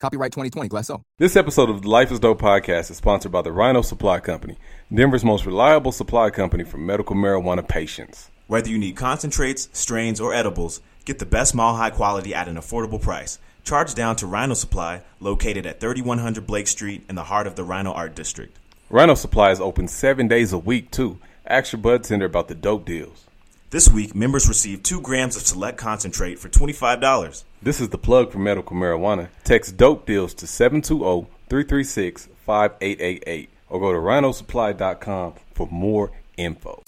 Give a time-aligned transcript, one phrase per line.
[0.00, 1.02] Copyright 2020 Glasso.
[1.18, 4.56] This episode of the Life is Dope podcast is sponsored by the RiNo Supply Company,
[4.94, 8.30] Denver's most reliable supply company for medical marijuana patients.
[8.46, 12.54] Whether you need concentrates, strains, or edibles, get the best mall high quality at an
[12.54, 13.40] affordable price.
[13.64, 17.64] Charge down to RiNo Supply, located at 3100 Blake Street in the heart of the
[17.64, 18.56] RiNo Art District.
[18.92, 21.18] RiNo Supply is open seven days a week, too.
[21.44, 23.27] Ask your bud tender about the dope deals.
[23.70, 27.44] This week, members receive 2 grams of select concentrate for $25.
[27.60, 29.28] This is the plug for medical marijuana.
[29.44, 36.82] Text dope deals to 720 336 5888 or go to rhinosupply.com for more info.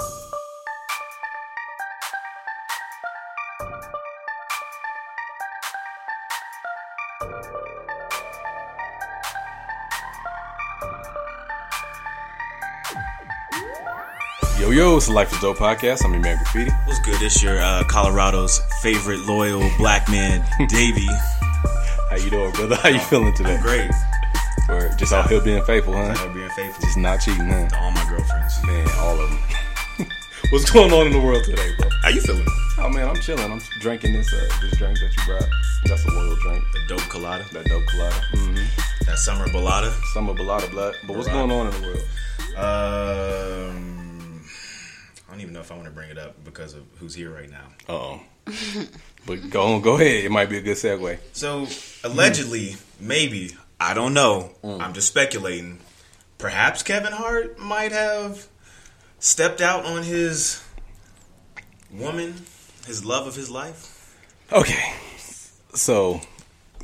[14.70, 16.04] Yo, yo, it's the Life is Dope podcast.
[16.04, 16.70] I'm your man Graffiti.
[16.84, 17.20] What's good?
[17.22, 21.08] It's your uh, Colorado's favorite loyal black man, Davey.
[22.08, 22.76] How you doing, brother?
[22.76, 23.58] How you feeling today?
[23.60, 23.90] Great.
[24.68, 26.10] Or just out here being faithful, huh?
[26.10, 26.84] Out here being faithful.
[26.84, 27.68] Just not cheating, huh?
[27.68, 28.64] to all my girlfriends.
[28.64, 30.06] Man, all of them.
[30.50, 31.88] What's going on in the world today, bro?
[32.04, 32.46] How you feeling?
[32.78, 33.50] Oh man, I'm chilling.
[33.50, 35.50] I'm drinking this uh, this drink that you brought.
[35.86, 36.62] That's a loyal drink.
[36.74, 37.44] The dope colada.
[37.54, 38.14] That dope colada.
[38.34, 39.04] Mm-hmm.
[39.06, 39.90] That summer balada.
[40.14, 40.94] Summer Balada Blood.
[41.08, 42.06] But what's going on in the world?
[42.56, 43.99] Um,
[45.30, 47.30] I don't even know if I want to bring it up because of who's here
[47.30, 47.68] right now.
[47.88, 48.20] Oh.
[49.26, 50.24] but go on, go ahead.
[50.24, 51.18] It might be a good segue.
[51.32, 51.68] So
[52.02, 54.50] allegedly, maybe I don't know.
[54.64, 54.80] Mm.
[54.80, 55.78] I'm just speculating.
[56.36, 58.48] Perhaps Kevin Hart might have
[59.20, 60.64] stepped out on his
[61.92, 62.34] woman,
[62.88, 64.16] his love of his life.
[64.52, 64.94] Okay.
[65.74, 66.22] So,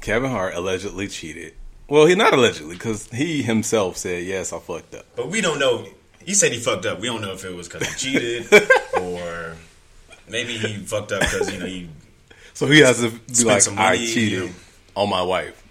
[0.02, 1.54] Kevin Hart allegedly cheated.
[1.88, 5.58] Well, he not allegedly because he himself said, "Yes, I fucked up." But we don't
[5.58, 5.88] know.
[6.26, 7.00] He said he fucked up.
[7.00, 8.52] We don't know if it was because he cheated
[9.00, 9.54] or
[10.28, 11.88] maybe he fucked up because you know he.
[12.52, 14.52] So he has to be like, some "I money, cheated you know."
[14.96, 15.62] on my wife,"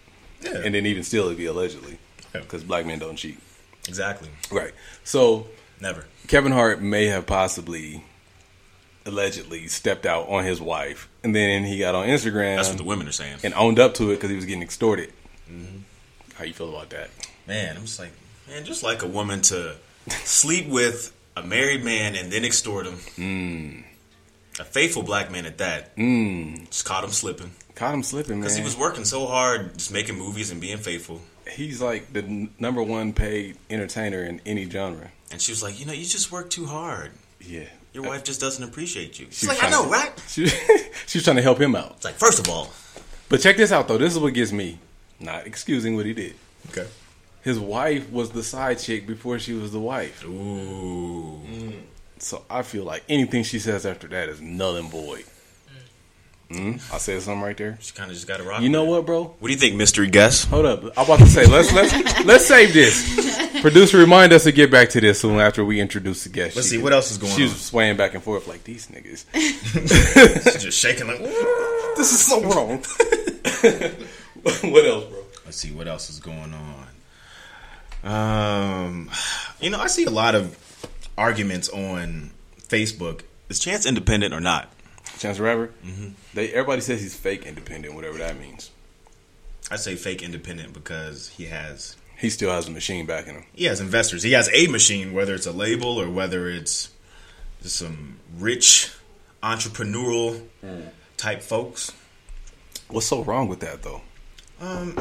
[0.41, 1.99] Yeah, and then even still it'd be allegedly
[2.33, 2.41] Yeah.
[2.41, 3.37] because black men don't cheat.
[3.87, 4.29] exactly.
[4.51, 4.73] Right.
[5.03, 5.47] So
[5.81, 6.05] Never.
[6.27, 8.03] Kevin Hart may have possibly
[9.05, 12.83] allegedly stepped out on his wife, and then he got on Instagram That's what the
[12.83, 13.37] women are saying.
[13.43, 15.11] and owned up to it because he was getting extorted.
[15.51, 15.79] Mm-hmm.
[16.35, 17.09] How you feel about that?
[17.47, 18.11] Man, I'm just like,
[18.47, 19.75] man, just like a woman to
[20.09, 22.95] sleep with a married man and then extort him.
[23.15, 23.81] Hmm.
[24.61, 25.95] A faithful black man at that.
[25.97, 26.69] Mm.
[26.69, 27.51] Just caught him slipping.
[27.75, 28.41] Caught him slipping, man.
[28.41, 31.21] Because he was working so hard, just making movies and being faithful.
[31.51, 35.11] He's like the n- number one paid entertainer in any genre.
[35.29, 37.11] And she was like, you know, you just work too hard.
[37.41, 37.65] Yeah.
[37.91, 39.25] Your wife just doesn't appreciate you.
[39.25, 40.11] She's She like, I know, to- right?
[40.29, 41.91] She, she was trying to help him out.
[41.97, 42.69] It's like, first of all,
[43.27, 43.97] But check this out, though.
[43.97, 44.79] This is what gets me.
[45.19, 46.35] Not excusing what he did.
[46.69, 46.87] okay.
[47.45, 50.25] His wife was the side chick before she was the wife.
[50.25, 51.39] Ooh.
[52.17, 55.23] So I feel like anything she says after that is null and void.
[56.49, 57.77] Mm, I said something right there.
[57.81, 58.61] She kind of just got to rock.
[58.63, 58.89] You know it.
[58.89, 59.23] what, bro?
[59.39, 60.47] What do you think, mystery guest?
[60.47, 60.83] Hold up.
[60.97, 63.61] I'm about to say let's let's let's save this.
[63.61, 66.55] Producer, remind us to get back to this soon after we introduce the guest.
[66.55, 67.37] Let's She- see, what else is going on.
[67.37, 69.25] She was swaying back and forth like these niggas.
[70.53, 72.77] She's just shaking like, This is so wrong.
[74.71, 75.19] what else, bro?
[75.45, 76.87] Let's see what else is going on.
[78.05, 79.09] Um,
[79.59, 80.57] you know, I see a lot of
[81.17, 83.21] arguments on Facebook.
[83.49, 84.71] Is Chance independent or not?
[85.17, 85.71] Chance the Rapper.
[85.85, 86.09] Mm-hmm.
[86.33, 88.71] They everybody says he's fake independent, whatever that means.
[89.71, 93.45] I say fake independent because he has He still has a machine backing him.
[93.53, 94.21] he has investors.
[94.23, 96.89] He has a machine, whether it's a label or whether it's
[97.61, 98.91] some rich
[99.41, 100.41] entrepreneurial
[101.17, 101.91] type folks.
[102.89, 104.01] What's so wrong with that though?
[104.61, 104.95] Um,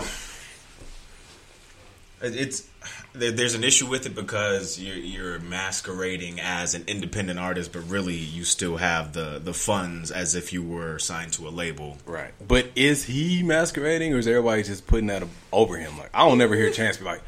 [2.23, 2.67] it's
[3.15, 7.89] there, there's an issue with it because you're you're masquerading as an independent artist, but
[7.89, 11.97] really you still have the the funds as if you were signed to a label.
[12.05, 12.33] Right.
[12.47, 15.23] But is he masquerading or is everybody just putting that
[15.53, 15.97] over him?
[15.97, 17.23] Like I don't ever hear Chance be like,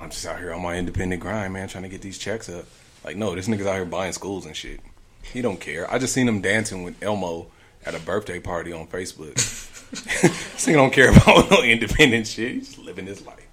[0.00, 2.66] I'm just out here on my independent grind, man, trying to get these checks up.
[3.04, 4.80] Like, no, this nigga's out here buying schools and shit.
[5.22, 5.90] He don't care.
[5.92, 7.46] I just seen him dancing with Elmo
[7.86, 9.34] at a birthday party on Facebook.
[9.90, 12.54] this nigga don't care about no independent shit.
[12.54, 13.46] He's living his life.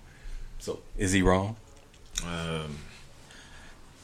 [0.58, 1.58] So is he wrong?
[2.24, 2.78] Um,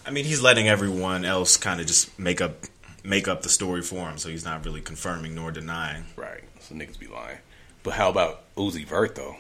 [0.06, 2.66] I mean, he's letting everyone else kind of just make up
[3.04, 6.06] make up the story for him, so he's not really confirming nor denying.
[6.16, 6.44] Right.
[6.60, 7.38] So niggas be lying.
[7.84, 9.38] But how about Uzi Vert though?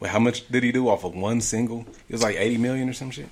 [0.00, 1.86] Wait, how much did he do off of one single?
[2.08, 3.28] It was like eighty million or some shit.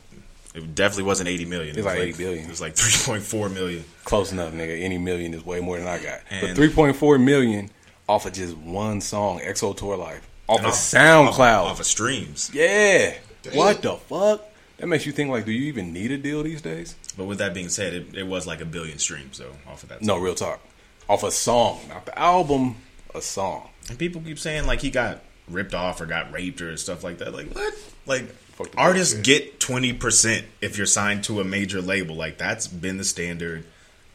[0.54, 1.76] It definitely wasn't 80 million.
[1.76, 2.44] It, was like 80 billion.
[2.44, 3.84] It was like 3.4 million.
[4.04, 4.81] Close enough, nigga.
[4.81, 6.20] Any million is way more than I got.
[6.40, 7.69] but three point four million
[8.08, 11.38] off of just one song, XO Tour Llif3, off of off- SoundCloud.
[11.58, 12.50] Off, off of streams.
[12.54, 13.14] yeah.
[13.54, 14.43] What the fuck?
[14.78, 16.96] That makes you think like, do you even need a deal these days?
[17.16, 19.88] But with that being said, it, it was like a billion streams though off of
[19.88, 20.02] that.
[20.02, 20.60] No, real talk.
[21.08, 22.76] Off a song, not the album,
[23.14, 23.70] a song.
[23.88, 27.19] And people keep saying like he got ripped off or got raped or stuff like
[27.19, 27.32] that.
[27.32, 27.75] Like what?
[28.06, 28.34] Like
[28.76, 29.25] artists bullshit.
[29.25, 32.14] get twenty percent if you're signed to a major label.
[32.16, 33.64] Like that's been the standard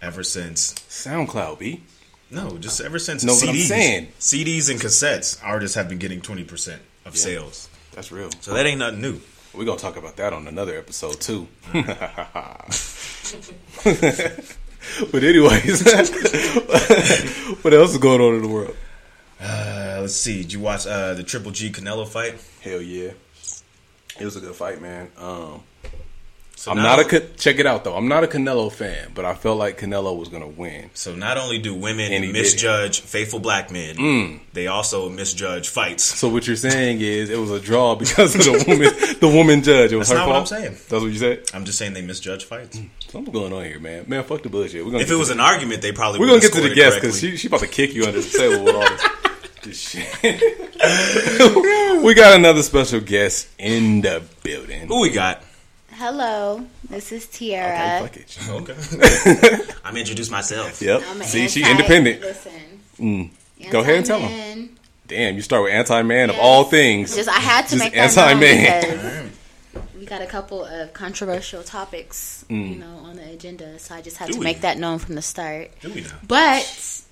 [0.02, 0.74] ever since.
[0.90, 1.82] SoundCloud, B.
[2.30, 6.22] No, just ever since No, CDs, I'm saying- CDs and cassettes, artists have been getting
[6.22, 7.68] twenty percent of sales.
[7.94, 8.30] That's real.
[8.42, 9.20] So that ain't nothing new.
[9.54, 11.48] We're gonna talk about that on another episode too.
[11.74, 11.84] but
[15.24, 15.84] anyways,
[17.62, 18.76] what else is going on in the world?
[19.42, 20.42] Uh, let's see.
[20.44, 22.36] Did you watch uh, the Triple G Canelo fight?
[22.62, 23.12] Hell yeah,
[24.20, 25.12] it was a good fight, man.
[25.18, 25.64] Um,
[26.62, 27.96] So I'm not not a check it out though.
[27.96, 30.92] I'm not a Canelo fan, but I felt like Canelo was gonna win.
[30.94, 34.40] So not only do women And he did misjudge faithful black men, mm.
[34.54, 36.04] they also misjudge fights.
[36.04, 39.64] So what you're saying is it was a draw because of the woman, the woman
[39.64, 39.92] judge.
[39.92, 40.74] It was That's her not what I'm saying.
[40.74, 41.50] That's what you said.
[41.52, 42.78] I'm just saying they misjudge fights.
[42.78, 42.90] Mm.
[43.08, 44.06] Something going on here, man.
[44.08, 44.86] Man, fuck the bullshit.
[44.86, 46.76] We're gonna If it was to an argument, they probably We're gonna get to the
[46.76, 49.04] guest because she she about to kick you under the table with all this,
[49.64, 50.40] this shit.
[52.04, 54.88] we got another special guest in the building.
[54.88, 55.42] Who we got?
[56.02, 58.00] Hello, this is Okay, Tiara.
[58.02, 58.40] fuck it.
[58.50, 59.58] Okay.
[59.86, 60.82] I'm introduced myself.
[60.82, 61.04] Yep.
[61.08, 62.22] I'm an See, she independent.
[62.22, 63.30] Listen,
[63.70, 64.70] Go ahead and tell anti-man.
[65.06, 67.16] Damn, you start with anti-man of all things.
[67.16, 69.32] Just I had to Just make anti-man.
[70.00, 73.78] we got a couple of controversial topics, you know, on the agenda.
[73.78, 74.44] So I just had Do to we?
[74.44, 75.70] make that known from the start.
[75.82, 76.10] Do we know?
[76.28, 76.64] But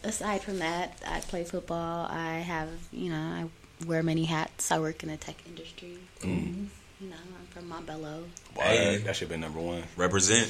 [0.03, 2.07] aside from that, I play football.
[2.09, 4.71] I have, you know, I wear many hats.
[4.71, 5.99] I work in the tech industry.
[6.21, 6.69] Mm.
[6.99, 8.23] You know, I'm from Montbello.
[8.55, 8.97] Why?
[8.97, 9.83] That should have been number one.
[9.97, 10.49] Represent.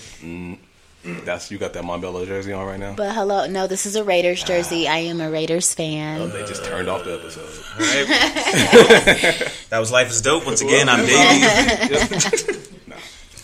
[1.03, 2.93] That's you got that Montbello jersey on right now.
[2.95, 4.87] But hello, no, this is a Raiders jersey.
[4.87, 6.21] I am a Raiders fan.
[6.21, 7.49] Oh, they just turned off the episode.
[7.73, 9.53] All right.
[9.69, 10.45] that was Life is Dope.
[10.45, 12.65] Once again, I'm Davey.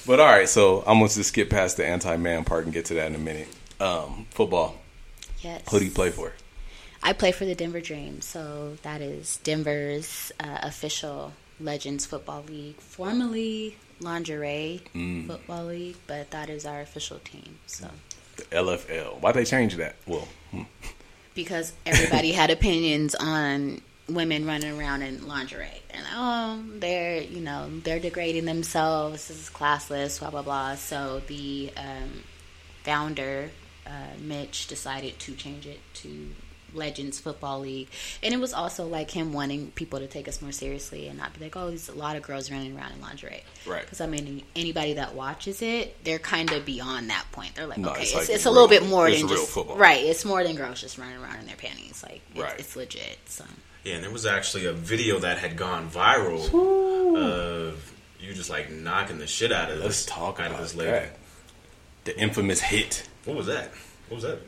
[0.08, 2.94] But all right, so I'm gonna just skip past the anti-man part and get to
[2.94, 3.48] that in a minute.
[3.80, 4.76] Um, football.
[5.42, 5.64] Yes.
[5.72, 6.32] Who do you play for?
[7.02, 12.78] I play for the Denver Dream, so that is Denver's uh, official Legends Football League,
[12.78, 15.28] formerly Lingerie Mm.
[15.28, 17.60] Football League, but that is our official team.
[17.66, 17.90] So
[18.36, 19.22] The LFL.
[19.22, 19.96] Why they change that?
[20.06, 20.64] Well, hmm.
[21.34, 27.70] because everybody had opinions on women running around in lingerie, and oh, they're you know
[27.84, 29.28] they're degrading themselves.
[29.30, 30.76] This is classless, blah blah blah.
[30.76, 32.24] So the um,
[32.84, 33.50] founder,
[33.88, 36.28] uh, Mitch, decided to change it to
[36.76, 37.88] Legends Football League,
[38.22, 41.34] and it was also like him wanting people to take us more seriously and not
[41.38, 43.44] be like, oh, there's a lot of girls running around in lingerie.
[43.66, 43.82] Right.
[43.82, 47.56] Because I mean, anybody that watches it, they're kind of beyond that point.
[47.56, 49.50] They're like, No, okay, it's it's, like it's, a real- little bit more than just
[49.50, 49.78] football.
[49.78, 50.04] right.
[50.04, 52.04] It's more than girls just running around in their panties.
[52.04, 52.60] Like, it's, Right.
[52.60, 53.18] it's legit.
[53.26, 53.46] So
[53.84, 58.72] Yeah, and there was actually a video that had gone viral of you just like
[58.72, 60.92] knocking the shit out of let's this talk out about of this lady.
[60.92, 61.18] that.
[62.06, 63.08] The infamous hit.
[63.26, 63.72] What was that?
[64.10, 64.40] What was that?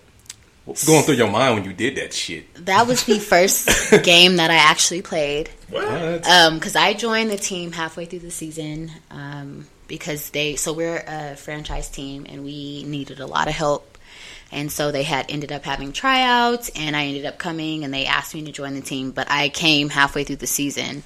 [0.68, 2.66] What's going through your mind when you did that shit?
[2.66, 3.70] that was the first
[4.04, 5.50] game that I actually played.
[5.70, 6.28] What?
[6.28, 8.92] Um, because I joined the team halfway through the season.
[9.10, 13.98] Um, because they so we're a franchise team and we needed a lot of help.
[14.52, 18.06] And so they had ended up having tryouts and I ended up coming and they
[18.06, 21.04] asked me to join the team, but I came halfway through the season.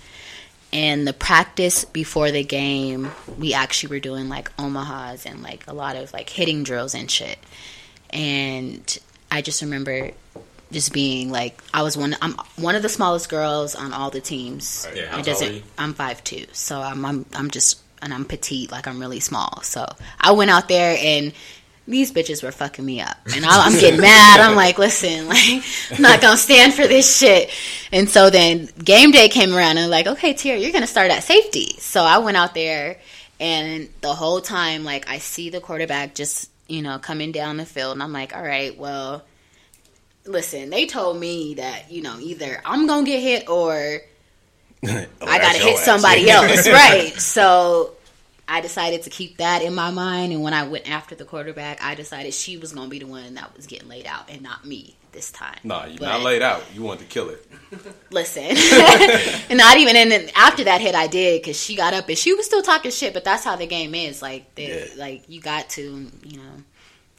[0.74, 5.74] And the practice before the game, we actually were doing like Omahas and like a
[5.74, 7.38] lot of like hitting drills and shit.
[8.12, 8.98] And
[9.32, 10.12] I just remember
[10.72, 14.22] just being like I was one I'm one of the smallest girls on all the
[14.22, 14.88] teams.
[14.94, 15.64] Yeah, it doesn't?
[15.78, 19.62] I'm five two, so I'm I'm I'm just and I'm petite, like I'm really small.
[19.64, 19.86] So
[20.20, 21.34] I went out there and
[21.88, 24.40] these bitches were fucking me up, and I, I'm getting mad.
[24.40, 27.50] I'm like, listen, like I'm not gonna stand for this shit.
[27.92, 31.24] And so then game day came around, and like, okay, Tier, you're gonna start at
[31.24, 31.76] safety.
[31.80, 32.98] So I went out there,
[33.40, 37.66] and the whole time, like, I see the quarterback just you know coming down the
[37.66, 39.24] field, and I'm like, all right, well
[40.26, 44.02] listen, they told me that, you know, either I'm gonna get hit or
[44.84, 45.86] Oh, I gotta hit ass.
[45.86, 46.68] somebody else.
[46.68, 47.14] Right.
[47.14, 47.94] So
[48.48, 51.84] I decided to keep that in my mind and when I went after the quarterback,
[51.84, 54.66] I decided she was gonna be the one that was getting laid out and not
[54.66, 55.58] me this time.
[55.64, 56.64] Nah, you're But not laid out.
[56.74, 57.46] You want to kill it.
[58.12, 58.44] Listen.
[58.44, 62.18] and not even and then after that hit I did because she got up and
[62.18, 64.22] she was still talking shit, but that's how the game is.
[64.22, 65.02] Like they, Yeah.
[65.04, 66.64] like you got to, you know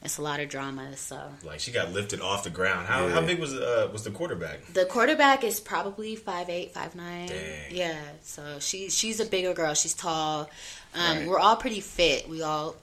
[0.05, 0.97] it's a lot of drama.
[0.97, 2.87] So Like she got lifted off the ground.
[2.87, 4.65] How how big was uh, was the quarterback?
[4.73, 7.27] the quarterback is probably five eight, five nine.
[7.29, 7.39] Dang.
[7.75, 9.73] Yeah, so she she's a bigger girl.
[9.73, 10.49] She's tall.
[10.93, 11.27] Um, Right.
[11.27, 12.27] We're all pretty fit.
[12.29, 12.75] We all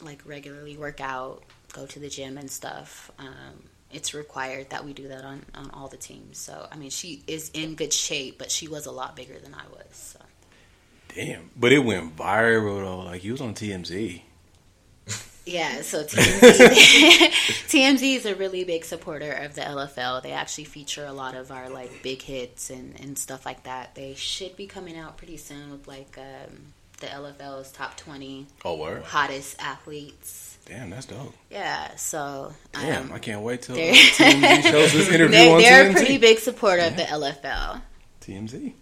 [0.00, 1.42] like regularly work out,
[1.74, 3.10] go to the gym and stuff.
[3.18, 6.38] Um, it's required that we do that on on all the teams.
[6.38, 9.54] So I mean, she is in good shape, but she was a lot bigger than
[9.54, 9.86] I was.
[9.92, 10.18] So.
[11.14, 11.50] Damn.
[11.56, 12.98] But it went viral though.
[13.00, 14.22] Like you was on TMZ.
[15.44, 16.38] Yeah, so TMZ,
[17.68, 20.22] TMZ is a really big supporter of the LFL.
[20.22, 23.96] They actually feature a lot of our like big hits and, and stuff like that.
[23.96, 26.58] They should be coming out pretty soon with like um,
[27.00, 29.02] the LFL's top twenty Oh word.
[29.02, 30.51] hottest athletes.
[30.66, 31.34] Damn, that's dope.
[31.50, 35.60] Yeah, so Damn, um, I can't wait till they're- TMZ shows this interview they're, on
[35.60, 37.82] they're a pretty big supporter of the LFL.
[38.20, 38.72] TMZ.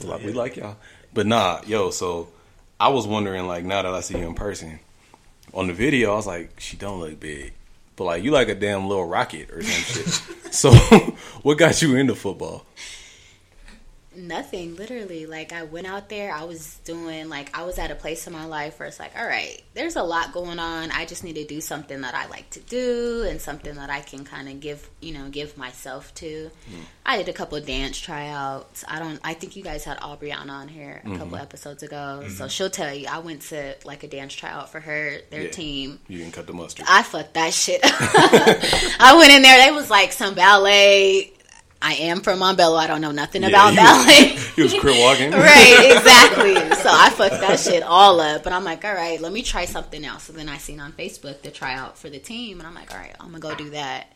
[0.00, 0.76] We like, we like y'all.
[1.12, 2.28] But nah, yo, so
[2.80, 4.78] I was wondering, like, now that I see you in person,
[5.54, 7.52] on the video, I was like, she don't look big.
[7.96, 10.22] But, like, you like a damn little rocket or some shit.
[10.52, 10.70] So,
[11.42, 12.64] what got you into football?
[14.16, 15.26] Nothing, literally.
[15.26, 18.32] Like I went out there, I was doing like I was at a place in
[18.32, 20.90] my life where it's like, all right, there's a lot going on.
[20.90, 24.00] I just need to do something that I like to do and something that I
[24.00, 26.50] can kind of give, you know, give myself to.
[26.68, 26.80] Hmm.
[27.04, 28.84] I did a couple dance tryouts.
[28.88, 29.20] I don't.
[29.22, 31.34] I think you guys had Aubriana on here a couple mm-hmm.
[31.36, 32.46] episodes ago, so mm-hmm.
[32.48, 33.06] she'll tell you.
[33.08, 35.50] I went to like a dance tryout for her, their Yeah.
[35.50, 36.00] team.
[36.08, 36.86] You didn't cut the mustard.
[36.88, 37.80] I fucked that shit.
[37.84, 39.64] I went in there.
[39.64, 41.32] They was like some ballet.
[41.82, 42.76] I am from Montbello.
[42.78, 44.36] I don't know nothing Yeah, about ballet.
[44.54, 45.30] he was crip walking.
[45.32, 46.54] right, exactly.
[46.76, 48.42] So I fucked that shit all up.
[48.42, 50.24] But I'm like, all right, let me try something else.
[50.24, 52.98] So then I seen on Facebook the tryout for the team, and I'm like, all
[52.98, 54.12] right, I'm gonna go do that.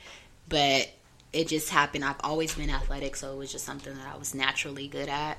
[0.49, 0.91] But
[1.33, 2.05] it just happened.
[2.05, 5.39] I've always been athletic, so it was just something that I was naturally good at.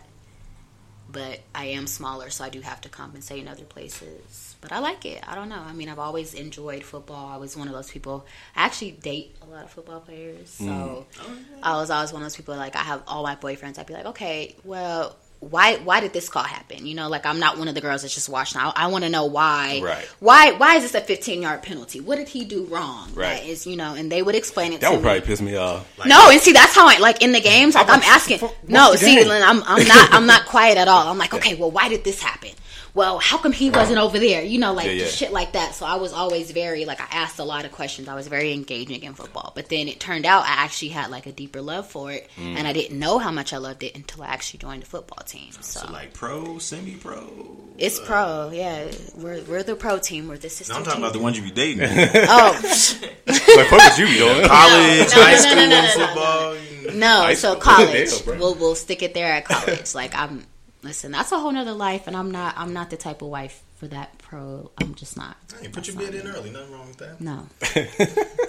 [1.11, 4.50] But I am smaller, so I do have to compensate in other places.
[4.61, 5.27] But I like it.
[5.27, 5.59] I don't know.
[5.59, 7.27] I mean, I've always enjoyed football.
[7.27, 8.25] I was one of those people.
[8.55, 11.05] I actually date a lot of football players, so mm.
[11.19, 12.55] oh, I was always one of those people.
[12.55, 13.79] Like I have all my boyfriends.
[13.79, 16.85] I'd be like, okay, well, why why did this call happen?
[16.85, 18.61] You know, like I'm not one of the girls that's just watching.
[18.61, 19.81] I, I want to know why.
[19.83, 20.05] Right.
[20.19, 21.99] Why why is this a 15 yard penalty?
[21.99, 23.09] What did he do wrong?
[23.15, 23.41] Right.
[23.41, 24.81] That is, you know, and they would explain it.
[24.81, 25.03] That to would me.
[25.03, 25.87] probably piss me off.
[26.05, 27.73] No, and see that's how I like in the games.
[27.73, 28.37] Like I'm asking.
[28.37, 29.27] fuck- No, see, game?
[29.31, 31.07] I'm I'm not I'm not quiet at all.
[31.07, 32.51] I'm like, okay, well, why did this happen?
[32.93, 34.43] Well, how come he wasn't over there?
[34.43, 35.05] You know, like Yeah, yeah.
[35.05, 35.75] shit like that.
[35.75, 38.07] So I was always very like I asked a lot of questions.
[38.09, 39.53] I was very engaging in football.
[39.55, 42.57] But then it turned out I actually had like a deeper love for it, Mm.
[42.57, 45.23] and I didn't know how much I loved it until I actually joined the football
[45.25, 45.51] team.
[45.61, 47.57] So, So like pro, semi pro.
[47.77, 48.51] it's pro.
[48.53, 50.27] Yeah, we're we're the pro team.
[50.27, 51.03] We're the sister No, I'm talking team.
[51.05, 51.81] about the ones you be dating.
[52.27, 52.59] Oh
[53.27, 54.45] Like, fuck what you be doing?
[54.45, 56.57] College, No, no, high no, school, no, no, no, no, football.
[56.93, 58.25] No, so college.
[58.25, 59.95] Damn, we'll we'll stick it there at college.
[59.95, 60.43] like I'm
[60.83, 63.63] listen, that's a whole nother life and I'm not I'm not the type of wife
[63.81, 64.69] for that pro.
[64.79, 65.35] I'm just not.
[65.59, 66.51] Hey, put your bid in early.
[66.51, 67.19] Nothing wrong with that.
[67.19, 67.47] No.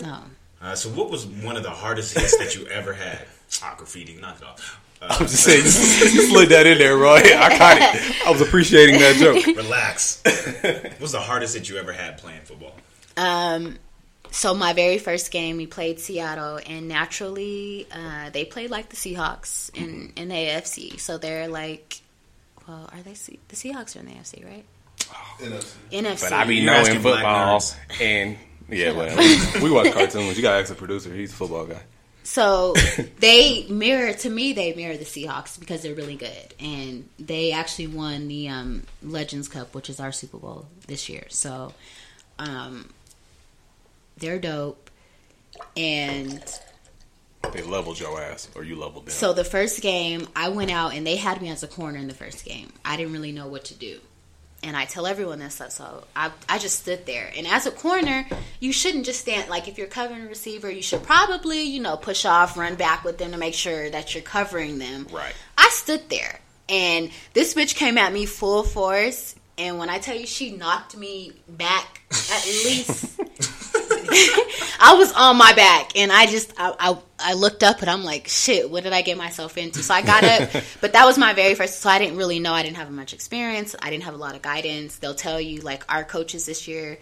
[0.07, 0.19] no.
[0.61, 3.27] Uh, so, what was one of the hardest hits that you ever had?
[3.63, 4.81] Ah, graffiti, knock it off.
[5.01, 7.17] Uh, I'm just saying, you, you slid that in there, Roy.
[7.17, 8.27] I caught it.
[8.27, 9.45] I was appreciating that joke.
[9.57, 10.23] relax.
[10.23, 12.75] what was the hardest hit you ever had playing football?
[13.17, 13.79] Um
[14.31, 18.97] so my very first game we played Seattle and naturally uh, they played like the
[18.97, 20.99] Seahawks in in the AFC.
[20.99, 22.01] So they're like
[22.69, 24.65] well, are they Se- the Seahawks are in the AFC, right?
[25.91, 26.23] NFC.
[26.23, 27.77] But I be You're knowing asking black football, nerds.
[28.01, 28.37] and
[28.69, 29.65] yeah, whatever.
[29.65, 30.37] we watch cartoons.
[30.37, 31.13] You gotta ask the producer.
[31.15, 31.83] He's a football guy.
[32.25, 32.75] So
[33.19, 34.53] they mirror to me.
[34.53, 39.49] They mirror the Seahawks because they're really good, and they actually won the um, Legends
[39.49, 41.25] Cup, which is our Super Bowl this year.
[41.29, 41.73] So
[42.39, 42.89] um,
[44.19, 44.89] they're dope,
[45.77, 46.43] and
[47.53, 49.13] They leveled your ass, or you leveled them.
[49.13, 52.09] so the first game I went out and they had me as a corner in
[52.09, 52.73] the first game.
[52.85, 53.99] I didn't really know what to do.
[54.65, 57.31] And I tell everyone this, so- so I, I just stood there.
[57.37, 58.25] And as a corner,
[58.61, 61.97] you shouldn't just stand like if you're covering a receiver, you should probably you know
[61.97, 65.09] push off, run back with them to make sure that you're covering them.
[65.13, 65.35] Right.
[65.59, 69.35] I stood there, and this bitch came at me full force.
[69.59, 73.21] And when I tell you she knocked me back at least
[74.81, 78.05] I was on my back and I just I, I I looked up and I'm
[78.05, 79.83] like, shit, what did I get myself into?
[79.83, 80.51] So I got up,
[80.81, 81.81] but that was my very first.
[81.81, 82.53] So I didn't really know.
[82.53, 83.75] I didn't have much experience.
[83.81, 84.99] I didn't have a lot of guidance.
[84.99, 86.99] They'll tell you like our coaches this year,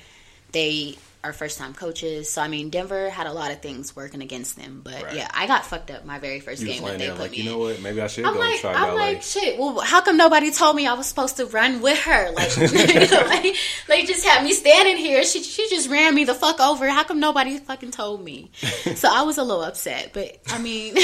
[0.52, 2.30] they are first time coaches.
[2.30, 4.80] So I mean, Denver had a lot of things working against them.
[4.82, 5.16] But Right.
[5.16, 7.30] yeah, I got fucked up my very first you game that they there put like,
[7.32, 7.48] me you in.
[7.50, 7.80] know what?
[7.82, 9.12] Maybe I should I'm go like, try I'm ballet.
[9.14, 9.58] like, shit.
[9.58, 12.30] Well, how come nobody told me I was supposed to run with her?
[12.34, 13.56] Like, like,
[13.88, 15.22] they just had me standing here.
[15.24, 16.88] She, she just ran me the fuck over.
[16.88, 18.50] How come nobody fucking told me?
[18.96, 20.94] So I was a little upset, but I mean,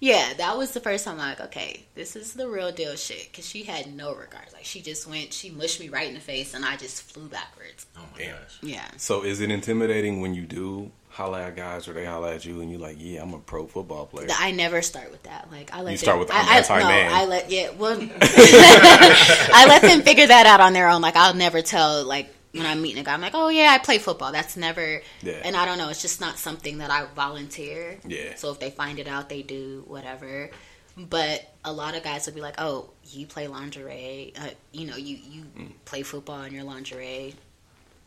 [0.00, 3.28] Yeah, that was the first time I'm like, okay, this is the real deal shit.
[3.30, 4.52] Because she had no regards.
[4.54, 7.28] Like, she just went, she mushed me right in the face, and I just flew
[7.28, 7.86] backwards.
[7.98, 8.36] Oh my Damn.
[8.36, 8.58] gosh.
[8.62, 8.88] Yeah.
[8.96, 12.60] So is it intimidating when you do holla at guys or they holla at you
[12.62, 14.28] and you're like, yeah, I'm a pro football player?
[14.38, 15.48] I never start with that.
[15.52, 17.70] Like I let You them, start with, I, "I'm I- anti-man." No, I let yeah.
[17.70, 21.02] Well, I let them figure that out on their own.
[21.02, 23.78] Like I'll never tell like when I'm meeting a guy, I'm like, oh yeah, I
[23.78, 24.32] play football.
[24.32, 25.02] That's never.
[25.22, 25.40] Yeah.
[25.44, 25.88] And I don't know.
[25.88, 27.98] It's just not something that I volunteer.
[28.06, 28.34] Yeah.
[28.36, 30.50] So if they find it out, they do whatever.
[30.96, 34.32] But a lot of guys would be like, oh, you play lingerie.
[34.38, 35.72] Uh, you know, you you Mm.
[35.84, 37.34] play football in your lingerie.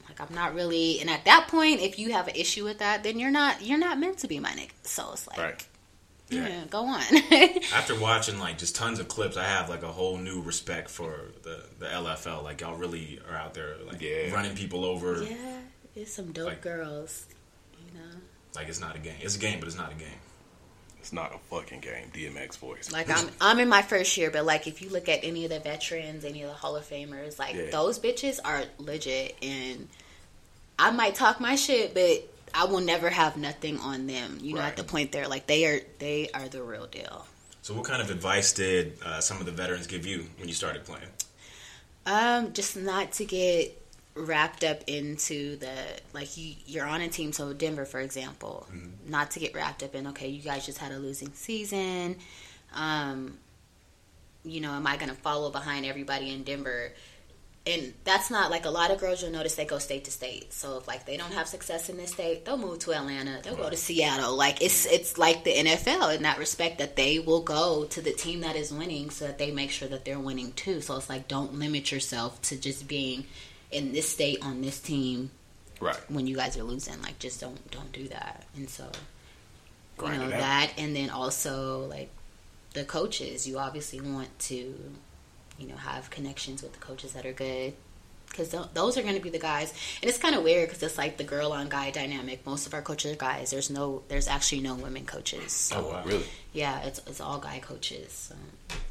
[0.07, 3.03] Like I'm not really, and at that point, if you have an issue with that,
[3.03, 4.71] then you're not you're not meant to be my nigga.
[4.83, 5.67] So it's like, right.
[6.33, 6.63] Yeah, Yeah.
[6.69, 7.01] go on.
[7.73, 11.31] After watching like just tons of clips, I have like a whole new respect for
[11.43, 12.43] the the LFL.
[12.43, 14.31] Like y'all really are out there like Yeah.
[14.33, 15.23] running people over.
[15.23, 15.35] yeah,
[15.95, 17.25] it's some dope Like- girls.
[17.77, 18.15] You know,
[18.55, 19.15] Like it's not a game.
[19.21, 20.07] It's a game, but it's not a game.
[20.99, 22.11] It's not a fucking game.
[22.13, 22.89] DMX voice.
[22.91, 25.49] like I'm I'm in my first year, but like if you look at any of
[25.51, 27.71] the veterans, any of the Hall of Famers, like Yeah.
[27.71, 29.89] those bitches are legit, and
[30.79, 32.23] I might talk my shit, but
[32.53, 34.38] I will never have nothing on them.
[34.41, 34.67] You know, Right.
[34.67, 37.25] at the point they're like they are they are the real deal.
[37.62, 40.53] So, what kind of advice did uh, some of the veterans give you when you
[40.53, 41.07] started playing?
[42.05, 43.79] Um, just not to get
[44.15, 45.74] wrapped up into the
[46.13, 47.31] like you you're on a team.
[47.31, 48.67] So Denver, for example,
[49.07, 52.17] not to get wrapped up in okay, you guys just had a losing season.
[52.75, 53.38] Um,
[54.43, 56.91] you know, am I going to follow behind everybody in Denver?
[57.65, 59.22] And that's not like a lot of girls.
[59.22, 60.51] You'll notice they go state to state.
[60.51, 63.39] So if like they don't have success in this state, they'll move to Atlanta.
[63.41, 64.36] They'll go to Seattle.
[64.36, 68.12] Like it's it's like the NFL in that respect that they will go to the
[68.12, 70.82] team that is winning, so that they make sure that they're winning too.
[70.82, 73.25] So it's like don't limit yourself to just being
[73.72, 75.32] in this state on this team
[75.79, 75.98] right.
[76.10, 77.01] when you guys are losing.
[77.01, 78.46] Like just don't don't do that.
[78.58, 78.89] And so
[80.01, 82.10] you know that and then also like
[82.74, 84.74] the coaches you obviously want to
[85.60, 87.74] you know have connections with the coaches that are good.
[88.29, 89.72] Because those are going to be the guys.
[90.01, 92.43] And it's kind of weird because it's like the girl on guy dynamic.
[92.48, 93.51] Most of our coaches are guys.
[93.51, 95.51] There's no there's actually no women coaches.
[95.51, 96.03] So Oh, wow.
[96.03, 96.24] Really?
[96.51, 98.12] yeah it's, it's all guy coaches.
[98.12, 98.36] So,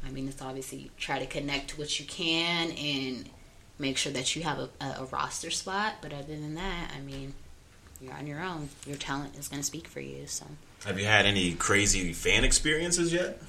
[0.05, 3.29] i mean it's obviously try to connect what you can and
[3.77, 5.95] make sure that you have a, a, a roster spot.
[6.01, 7.33] But other than that i mean
[7.99, 8.69] you're on your own.
[8.87, 10.45] Your talent is going to speak for you so.
[10.85, 13.41] Have you had any crazy fan experiences yet?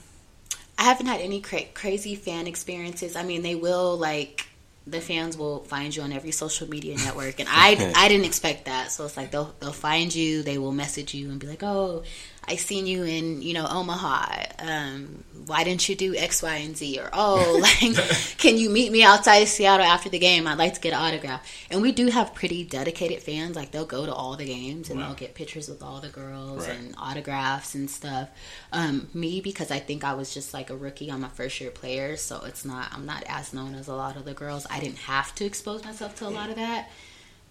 [0.79, 3.17] I haven't had any cra- crazy fan experiences.
[3.17, 4.47] I mean, they will like
[4.87, 8.67] the fans will find you on every social media network, and I I didn't expect
[8.67, 8.91] that.
[8.91, 12.03] So it's like they'll they'll find you, they will message you and be like, "Oh,
[12.47, 14.43] I seen you in you know Omaha.
[14.59, 17.97] Um, why didn't you do X, Y, and Z?" Or "Oh, like
[18.39, 20.47] can you meet me outside of Seattle after the game?
[20.47, 23.57] I'd like to get an autograph." And we do have pretty dedicated fans.
[23.57, 25.07] Like they'll go to all the games and Wow.
[25.09, 26.77] they'll get pictures with all the girls Right.
[26.79, 28.29] and autographs and stuff.
[28.73, 31.71] Um, me because I think I was just like a rookie on my first year
[31.71, 34.67] player, so it's not I'm not as known as a lot of the girls.
[34.71, 36.91] I didn't have to expose myself to a lot of that,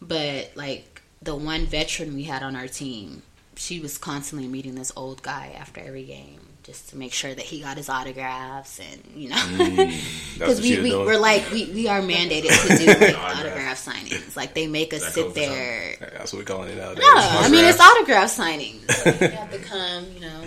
[0.02, 3.22] but like the one veteran we had on our team,
[3.56, 6.40] she was constantly meeting this old guy after every game.
[6.64, 10.58] Just to make sure that he got his autographs, and you know, mm, because what
[10.64, 11.06] we, she we doing.
[11.06, 13.38] we're like we, we are mandated to do like Autograph.
[13.38, 14.36] autograph signings.
[14.38, 17.04] Like they make us That sit code for there That's what we're calling it nowadays.
[17.06, 18.30] no, I mean it's Autograph.
[18.30, 19.22] autograph signings.
[19.22, 20.42] you have to come, you know.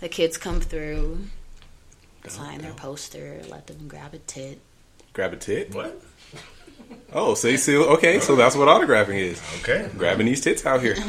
[0.00, 1.18] The kids come through,
[2.28, 4.60] sign their poster, let them grab a tit.
[5.14, 5.74] Grab a tit.
[5.74, 6.00] What?
[7.12, 7.84] Oh, say so.
[7.94, 9.42] Okay, so that's what autographing is.
[9.60, 9.90] Okay.
[9.98, 10.96] Grabbing these tits out here.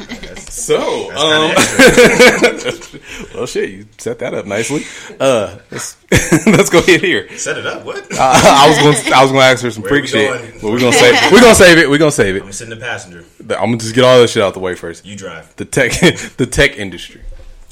[0.52, 3.00] So, That's um,
[3.34, 4.84] well, shit, you set that up nicely.
[5.18, 5.96] Uh, let's
[6.46, 7.26] let's go ahead here.
[7.38, 7.86] Set it up.
[7.86, 8.04] What?
[8.12, 10.30] Uh, I was going, to I was going to ask her some Where freak shit,
[10.30, 10.52] going?
[10.60, 11.88] but we're gonna save, we're gonna save it.
[11.88, 12.42] We're gonna save it.
[12.42, 13.24] I'm sitting in the passenger.
[13.40, 15.06] I'm gonna just get all this shit out the way first.
[15.06, 15.56] You drive.
[15.56, 15.92] The tech,
[16.36, 17.22] the tech industry.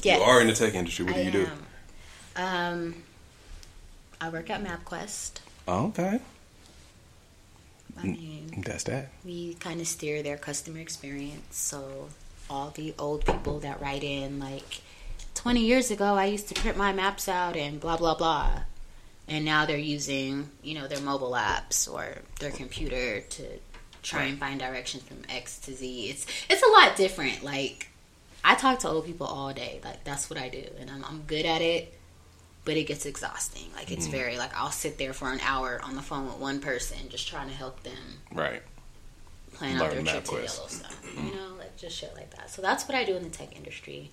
[0.01, 0.17] Yes.
[0.17, 1.05] You are in the tech industry.
[1.05, 1.47] What do I you do?
[2.35, 2.95] Um,
[4.19, 5.33] I work at MapQuest.
[5.67, 6.19] Okay,
[8.01, 9.09] I mm, mean, that's that.
[9.23, 11.57] we kind of steer their customer experience.
[11.57, 12.09] So
[12.49, 14.81] all the old people that write in, like
[15.35, 18.61] 20 years ago, I used to print my maps out and blah blah blah,
[19.27, 23.43] and now they're using you know their mobile apps or their computer to
[24.03, 26.09] try and find directions from X to Z.
[26.09, 27.43] It's it's a lot different.
[27.43, 27.89] Like
[28.43, 29.79] I talk to old people all day.
[29.83, 31.93] Like that's what I do, and I'm I'm good at it.
[32.63, 33.65] But it gets exhausting.
[33.75, 36.59] Like it's very like I'll sit there for an hour on the phone with one
[36.59, 37.97] person just trying to help them
[38.31, 38.61] Right.
[39.53, 40.57] plan out their Learn trip to MapQuest.
[40.57, 40.91] Yellowstone.
[41.25, 42.49] You know, like just shit like that.
[42.51, 44.11] So that's what I do in the tech industry.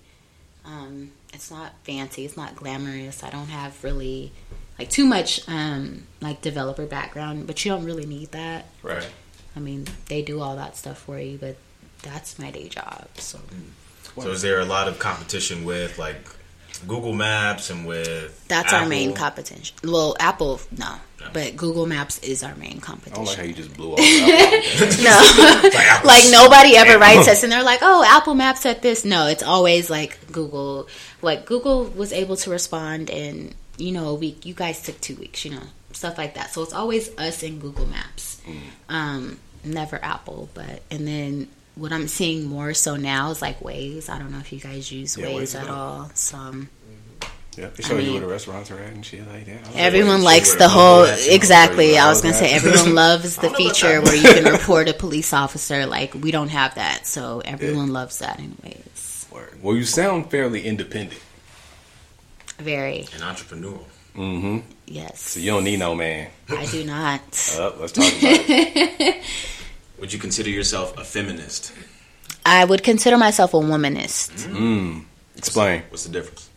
[0.65, 2.25] Um, it's not fancy.
[2.25, 3.23] It's not glamorous.
[3.23, 4.31] I don't have really
[4.79, 8.65] like too much um, like developer background, but you don't really need that.
[8.81, 9.07] Right.
[9.55, 11.55] I mean, they do all that stuff for you, but
[12.01, 13.07] that's my day job.
[13.15, 13.39] So
[14.19, 16.27] So is there a lot of competition with like
[16.87, 19.75] Google Maps and with That's our main competition.
[19.83, 20.95] Well, Apple, no.
[21.33, 23.47] But Google Maps is our main I don't like how competition.
[23.49, 23.99] you just blew off.
[25.03, 26.07] No.
[26.07, 29.03] like nobody ever writes us and they're like, oh, Apple Maps at this.
[29.05, 30.87] No, it's always like Google.
[31.21, 34.45] Like Google was able to respond in, you know, a week.
[34.45, 36.51] You guys took two weeks, you know, stuff like that.
[36.53, 38.41] So it's always us and Google Maps.
[38.87, 40.49] Um, never Apple.
[40.53, 41.47] But, and then
[41.79, 44.09] what I'm seeing more so now is like Waze.
[44.09, 45.75] I don't know if you guys use Yeah, Waze Waze at dope.
[45.77, 46.11] all.
[46.13, 46.37] So
[47.57, 49.65] yeah, they show you mean- where the restaurants are at and shit like that.
[49.65, 51.97] I was Everyone show likes the the whole bubble is, you know, exactly.
[51.97, 54.51] I was gonna say everyone loves the I don't know about feature where you can
[54.51, 55.85] report a police officer.
[55.85, 59.27] Like we don't have that, so everyone loves that anyways.
[59.31, 59.57] Word.
[59.61, 61.21] Well, you sound fairly independent.
[62.57, 63.83] Very and entrepreneurial.
[64.15, 64.57] Mm-hmm.
[64.85, 65.21] yes.
[65.21, 66.29] So you don't need no man.
[66.49, 67.21] I do not.
[67.57, 69.23] Uh, let's talk about it.
[69.99, 71.73] Would you consider yourself a feminist?
[72.45, 74.31] I would consider myself a womanist.
[74.47, 75.03] Mm.
[75.35, 75.83] Explain.
[75.89, 76.49] What's the difference?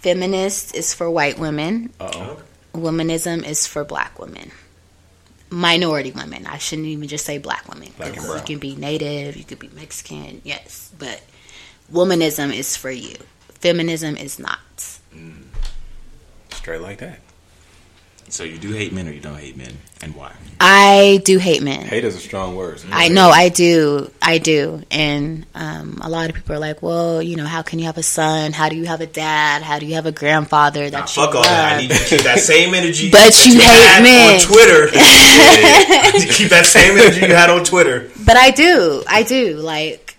[0.00, 1.92] Feminist is for white women.
[2.00, 2.42] Uh oh.
[2.74, 4.50] Womanism is for black women.
[5.50, 6.46] Minority women.
[6.46, 7.90] I shouldn't even just say black women.
[7.96, 8.38] Black and 'cause brown.
[8.38, 10.90] You can be native, you could be Mexican, yes.
[10.98, 11.20] But
[11.92, 13.16] womanism is for you.
[13.60, 14.58] Feminism is not.
[16.50, 17.20] Straight like that.
[18.32, 20.32] So you do hate men or you don't hate men, and why?
[20.58, 21.82] I do hate men.
[21.84, 22.80] Hate is a strong word.
[22.90, 24.10] I know I do.
[24.22, 24.82] I do.
[24.90, 27.98] And um, a lot of people are like, well, you know, how can you have
[27.98, 28.52] a son?
[28.52, 29.60] How do you have a dad?
[29.62, 31.74] How do you have a grandfather that Nah, you fuck all that.
[31.74, 33.10] I need you to keep that same energy.
[33.12, 34.34] But that you hate had men.
[34.34, 34.88] on Twitter.
[34.94, 38.10] I to keep that same energy you had on Twitter.
[38.24, 39.04] But I do.
[39.06, 39.56] I do.
[39.56, 40.16] Like,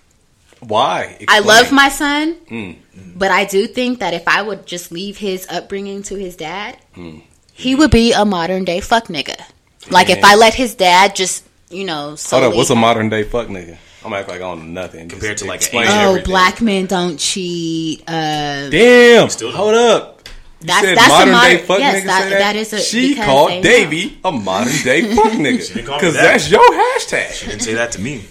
[0.59, 1.17] Why?
[1.27, 2.75] I love my son, Mm.
[3.17, 6.77] but I do think that if I would just leave his upbringing to his dad,
[7.53, 9.39] he would be a modern day fuck nigga.
[9.89, 12.55] Like, if I let his dad just, you know, Hold up.
[12.55, 13.77] What's a modern day fuck nigga?
[14.05, 15.07] I'm act like I don't know nothing.
[15.07, 16.25] Compared to, like, an explain Oh, everything.
[16.29, 18.01] black men don't cheat.
[18.07, 19.29] Uh, Damn.
[19.29, 19.57] Still don't.
[19.57, 20.09] Hold up.
[20.61, 22.05] You That's- said that's a modern modern- day fuck yes, nigga.
[22.05, 22.39] that- that?
[22.39, 23.63] that is a- She because called.
[23.63, 26.21] Davey a modern day fuck nigga because that.
[26.23, 27.31] that's your hashtag.
[27.31, 28.23] She didn't say that to me.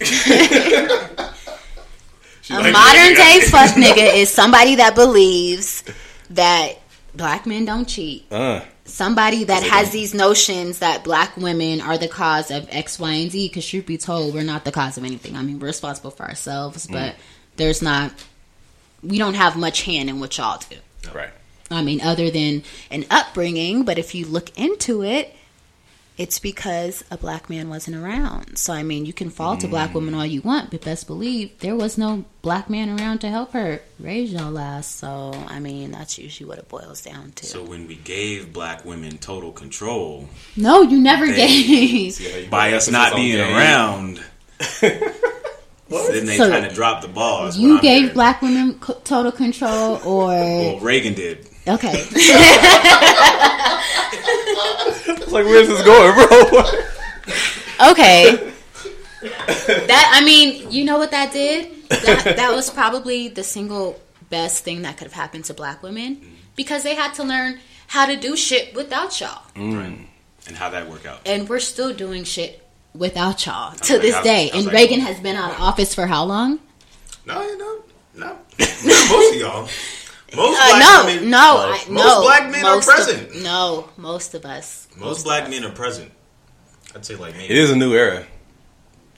[2.50, 5.84] A modern day fuck nigga is somebody that believes
[6.30, 6.74] that
[7.14, 8.26] black men don't cheat.
[8.30, 8.60] Uh,
[8.92, 13.30] Somebody that has these notions that black women are the cause of X, Y, and
[13.30, 13.48] Z.
[13.48, 15.34] Because truth be told, we're not the cause of anything.
[15.34, 16.92] I mean, we're responsible for ourselves, mm.
[16.92, 17.16] but
[17.56, 18.12] there's not.
[19.02, 20.76] We don't have much hand in what y'all do.
[21.14, 21.30] right.
[21.70, 25.34] I mean, other than an upbringing, but if you look into it,
[26.18, 28.56] it's because a black man wasn't around.
[28.58, 31.58] So, I mean, you can fault a black woman all you want, but best believe
[31.60, 34.96] there was no black man around to help her raise y'all last.
[34.96, 37.46] So, I mean, that's usually what it boils down to.
[37.46, 42.50] So when we gave black women total control no, you never They- gave.
[42.50, 44.20] by us not being around,
[44.70, 47.50] then they So- kind of dropped the ball.
[47.52, 48.14] You gave hearing.
[48.14, 51.48] black women total control, or Well, Reagan did.
[51.68, 52.04] Okay,
[55.04, 56.62] It's like, where's this going, bro?
[57.90, 58.52] okay.
[59.86, 61.88] That I mean, you know what that did?
[61.88, 66.20] That, that was probably the single best thing that could have happened to black women
[66.56, 70.06] because they had to learn how to do shit without y'all, mm.
[70.48, 71.20] And how that work out?
[71.26, 74.50] and we're still doing shit without y'all to like, this how's- day.
[74.52, 76.58] And that Reagan has been out of office for how long?
[77.26, 77.82] No, no,
[78.16, 78.36] no.
[78.58, 79.68] Most of y'all.
[80.34, 82.22] Most Uh, black no, women, no, I, most no.
[82.22, 83.42] black men are Most of- present.
[83.42, 84.88] no, most of us.
[84.96, 86.10] Most black men are present.
[86.94, 87.44] I'd say like me.
[87.44, 88.24] It is a new era.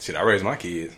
[0.01, 0.95] Shit, I raised my kids.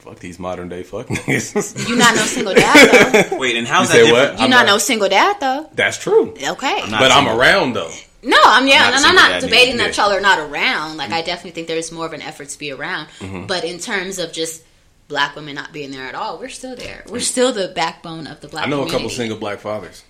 [0.00, 1.88] Fuck these modern day fuck niggas.
[1.88, 3.38] You not no single dad though.
[3.38, 4.18] Wait, and how's You that say what?
[4.18, 4.38] different?
[4.40, 5.70] You I'm not not- no single dad though.
[5.74, 6.32] That's true.
[6.32, 6.80] Okay.
[6.82, 7.40] I'm But I'm single.
[7.40, 7.90] around though.
[8.24, 9.90] No, I'm yeah, not and I'm not debating neither.
[9.90, 10.96] that y'all are not around.
[10.96, 13.06] Like I definitely think there's more of an effort to be around.
[13.20, 13.46] Mm-hmm.
[13.46, 14.62] But in terms of just
[15.12, 17.04] black women not being there at all, we're still there.
[17.08, 18.66] We're still the backbone of the black.
[18.66, 19.16] I know a couple community.
[19.16, 20.02] single black fathers.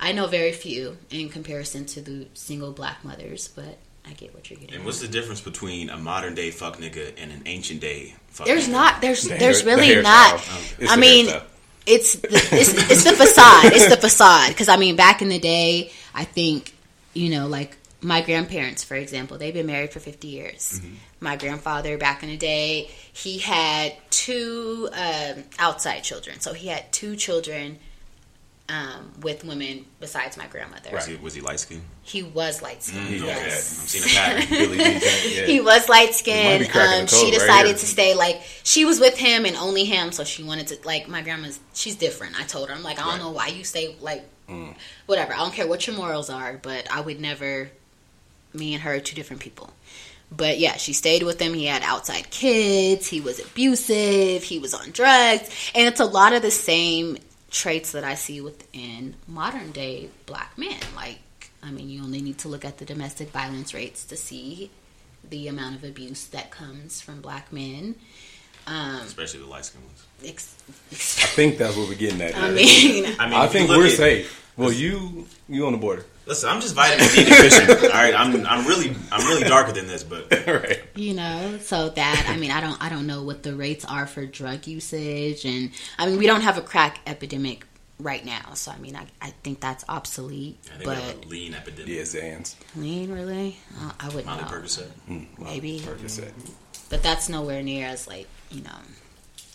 [0.00, 4.48] I know very few in comparison to the single black mothers, but I get what
[4.50, 4.74] you're getting.
[4.74, 4.86] And at.
[4.86, 8.68] what's the difference between a modern day fuck nigga and an ancient day fuck There's
[8.68, 8.72] nigga?
[8.72, 9.00] not.
[9.00, 10.02] There's The there's hair- really hairstyle.
[10.02, 10.34] not.
[10.78, 11.42] It's I mean, hairstyle.
[11.86, 13.64] it's the, it's it's the facade.
[13.72, 14.48] It's the facade.
[14.50, 16.74] Because I mean, back in the day, I think
[17.14, 20.80] you know, like my grandparents, for example, they've been married for fifty years.
[20.80, 20.94] Mm-hmm.
[21.20, 26.40] My grandfather, back in the day, he had two um, outside children.
[26.40, 27.78] So he had two children
[28.68, 30.90] um, with women besides my grandmother.
[30.92, 31.82] Was he, was he light skinned?
[32.02, 33.20] He was light skinned.
[33.20, 33.44] Mm, okay.
[33.44, 34.42] I'm seeing a pattern.
[35.38, 35.46] Yeah.
[35.46, 36.64] He was light skinned.
[36.66, 40.12] Um, she code right decided to stay like she was with him and only him,
[40.12, 41.58] so she wanted to like my grandma's.
[41.74, 42.38] She's different.
[42.38, 44.74] I told her, I'm like, I don't know why you stay like Mm.
[45.04, 45.34] whatever.
[45.34, 47.70] I don't care what your morals are, but I would never.
[48.54, 49.70] Me and her are two different people.
[50.30, 51.54] But yeah, she stayed with him.
[51.54, 53.06] He had outside kids.
[53.08, 54.42] He was abusive.
[54.42, 57.16] He was on drugs, and it's a lot of the same
[57.50, 60.78] traits that I see within modern day black men.
[60.94, 61.18] Like,
[61.62, 64.70] I mean, you only need to look at the domestic violence rates to see
[65.28, 67.94] the amount of abuse that comes from black men.
[68.66, 70.06] Um, especially the light skinned ones.
[70.26, 70.54] ex-
[70.90, 72.36] I think that's what we're getting at.
[72.36, 74.47] I mean, I mean, I think we're at- safe.
[74.58, 77.70] Well, you you on the border, Listen, I'm just vitamin D deficient.
[77.84, 80.80] All right, I'm I'm really I'm really darker than this, but right?
[80.94, 84.04] you know so that i mean i don't i don't know what the rates are
[84.06, 87.64] for drug usage and i mean we don't have a crack epidemic
[88.00, 91.24] right now so i mean i, I think that's obsolete I think we have but
[91.24, 91.88] a lean epidemic.
[91.88, 92.56] Yeah, Xans.
[92.76, 94.88] lean really uh, i wouldn't Molly know Percocet.
[95.38, 96.32] maybe Percocet.
[96.90, 98.78] but that's nowhere near as like you know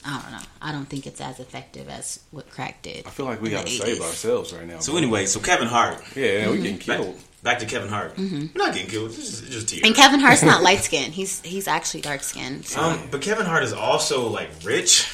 [0.05, 3.25] i don't know i don't think it's as effective as what crack did I feel
[3.25, 4.79] like we gotta save ourselves right now.
[4.79, 5.01] So bro.
[5.01, 6.01] anyway, so Kevin Hart.
[6.15, 7.19] yeah, we getting Back, killed.
[7.41, 8.17] back to Kevin Hart.
[8.17, 9.09] We're not getting killed.
[9.11, 9.67] It's just, it's just.
[9.67, 9.85] Mm-hmm.
[9.85, 13.63] and kevin hart's not light skinned he's he's actually dark skinned Um, but Kevin Hart
[13.63, 15.09] is also like rich,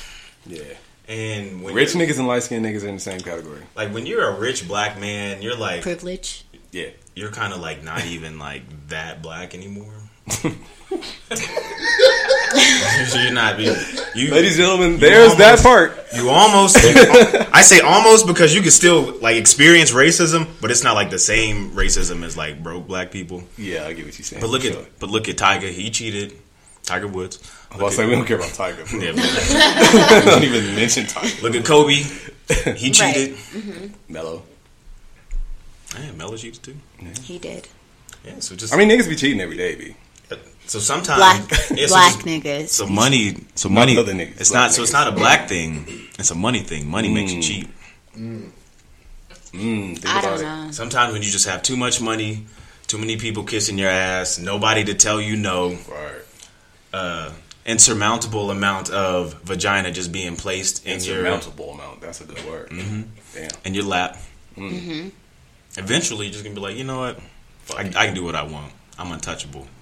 [0.45, 0.62] Yeah,
[1.08, 3.62] and when rich niggas and light skinned niggas are in the same category.
[3.75, 7.84] like when you're a rich black man, you're like privilege Yeah, you're kind of like
[7.84, 9.93] not even like that black anymore.
[13.10, 13.60] So you're not.
[13.60, 13.76] You,
[14.15, 15.94] you, ladies and gentlemen, there's that part.
[16.15, 16.78] You almost.
[17.54, 21.20] I say almost because you can still like experience racism, but it's not like the
[21.20, 23.44] same racism as like broke black people.
[23.58, 24.42] Yeah, I get what you're saying.
[24.42, 24.82] But look Sure.
[24.82, 25.68] at but look at Tiger.
[25.68, 26.34] He cheated.
[26.84, 27.38] Tiger Woods.
[27.72, 28.84] I was about to say we don't care about Tiger.
[28.98, 31.42] Yeah, but don't even mention Tiger.
[31.44, 31.94] look at Kobe.
[32.76, 33.36] He cheated.
[33.36, 34.12] Mm-hmm.
[34.13, 34.42] Melo.
[36.00, 36.76] Yeah, Melo cheated too.
[37.24, 37.68] he did
[38.26, 39.96] Yeah, so just I mean, niggas be cheating every day, b.
[40.70, 43.98] so sometimes black yeah, so black just- niggas So money, so money.
[43.98, 44.72] other niggas, It's black not.
[44.74, 45.86] So it's not a black thing.
[46.20, 46.88] It's a money thing.
[46.88, 47.68] Money makes you cheap.
[48.16, 48.52] Mm,
[49.98, 50.44] think i about don't it.
[50.66, 52.46] know Sometimes when you just have too much money,
[52.88, 56.22] too many people kissing your ass, nobody to tell you no, Right.
[56.94, 57.32] uh,
[57.66, 62.02] insurmountable amount of vagina just being placed in your Insurmountable amount.
[62.02, 62.70] That's a good word.
[62.70, 63.02] Mm-hmm.
[63.34, 63.50] Damn.
[63.66, 64.18] in your lap.
[65.78, 67.20] Eventually, you're just gonna be like, you know what?
[67.78, 68.72] I, I can do what I want.
[68.98, 69.68] I'm untouchable.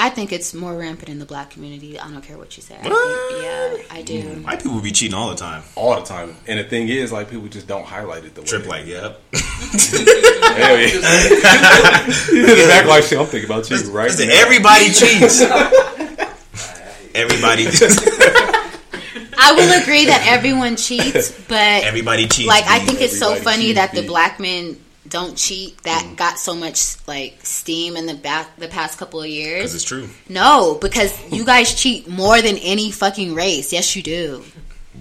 [0.00, 1.98] I think it's more rampant in the black community.
[1.98, 2.76] I don't care what you say.
[2.80, 3.30] I What?
[3.32, 4.22] think, yeah, I do.
[4.22, 4.44] Mm.
[4.44, 5.64] White people be cheating all the time.
[5.74, 6.36] All the time.
[6.46, 8.46] And the thing is, like, people just don't highlight it the way.
[8.46, 9.20] Trip like, yep.
[9.34, 12.06] Hell yeah.
[12.32, 13.18] you back like shit.
[13.18, 14.34] I'm thinking about you right Listen, now.
[14.40, 15.40] everybody cheats.
[17.14, 17.66] everybody,
[19.40, 22.48] I will agree that everyone cheats, but everybody cheats.
[22.48, 22.86] like I B.
[22.86, 24.76] think it's so Everybody funny that the black men
[25.08, 25.82] don't cheat.
[25.84, 29.58] That got so much like steam in the back the past couple of 'Cause years.
[29.60, 30.08] Because it's true.
[30.28, 33.72] No, because you guys cheat more than any fucking race.
[33.72, 34.44] Yes, you do.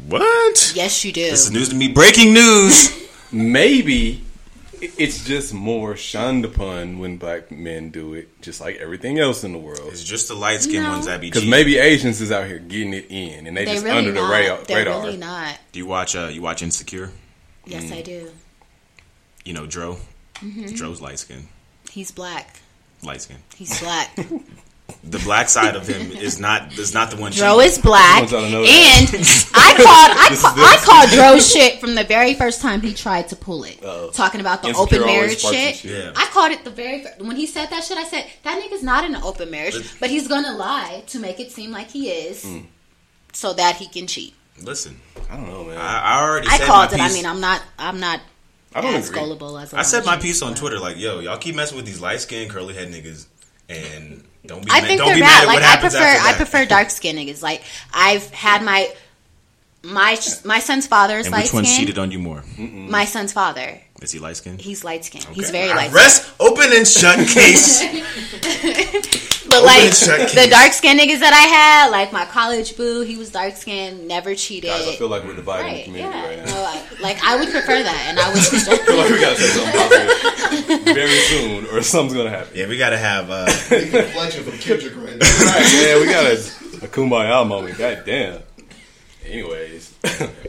[0.08, 0.72] What?
[0.76, 1.30] Yes, you do.
[1.30, 1.88] This is news to me.
[1.90, 2.90] Breaking news.
[3.32, 4.24] Maybe
[4.80, 9.52] it's just more shunned upon when black men do it, just like everything else in
[9.52, 9.90] the world.
[9.92, 10.92] It's just the light skinned No.
[10.92, 13.74] ones that be Because maybe Asians is out here getting it in, and they They're
[13.74, 14.32] just really under the not.
[14.32, 14.58] radar.
[14.66, 15.02] They're radar.
[15.04, 15.58] really not.
[15.72, 16.16] Do you watch?
[16.16, 17.12] Uh, you watch Insecure?
[17.66, 17.98] Yes, Mm.
[17.98, 18.32] I do.
[19.48, 19.98] You know Dro.
[20.36, 20.76] Mm-hmm.
[20.76, 21.48] Dro's light skin.
[21.90, 22.60] He's black.
[23.02, 23.38] Light skin.
[23.56, 24.18] He's black.
[25.04, 27.34] The black side of him is not is not the one.
[27.34, 27.72] Dro cheating.
[27.72, 29.08] is black, want y'all to know and.
[29.54, 30.66] I called I, This ca- this.
[30.66, 34.12] I called Dro shit from the very first time he tried to pull it, Uh-oh.
[34.14, 35.76] talking about the Insecure open marriage shit.
[35.76, 35.92] shit.
[35.92, 36.12] Yeah.
[36.16, 37.98] I called it the very fir- when he said that shit.
[37.98, 41.42] I said that nigga's not in an open marriage, but he's gonna lie to make
[41.42, 42.66] it seem like he is, Mm.
[43.34, 44.36] so that he can cheat.
[44.64, 45.78] Listen, I don't know, man.
[45.78, 46.98] I, I already I said called it.
[46.98, 47.62] my I mean, I'm not.
[47.78, 48.22] I'm not
[48.76, 49.20] I don't as agree.
[49.22, 51.56] gullible as a I lot said my piece on but- Twitter like, yo, y'all keep
[51.56, 53.26] messing with these light skinned curly head niggas,
[53.70, 55.46] and don't be I mad, think don't they're be bad.
[55.46, 57.42] mad Like what I prefer, I prefer dark skinned niggas.
[57.42, 58.92] Like I've had my
[59.84, 61.80] my my son's father is And light which one skinned.
[61.80, 62.44] cheated on you more?
[62.58, 64.62] My son's father, Is he light skinned?
[64.62, 65.26] he's light skinned.
[65.26, 65.94] He's very I light.
[65.94, 67.82] Rest open and shut case.
[69.50, 73.02] But like and shut the dark skinned niggas that I had, like my college boo,
[73.02, 74.70] he was dark skinned, never cheated.
[74.70, 76.28] Guys, I feel like we're dividing the community yeah.
[76.28, 76.46] right now.
[76.46, 78.38] No, I, like I would prefer that, and I would.
[78.44, 82.52] I feel like we gotta say something positive very soon, or something's gonna happen.
[82.56, 83.30] yeah, we gotta have.
[83.30, 85.46] uh Big deflection from Kendrick right now.
[85.46, 86.36] Right, yeah, we got a,
[86.86, 87.78] a kumbaya moment.
[87.78, 88.42] God damn.
[89.26, 89.94] Anyways,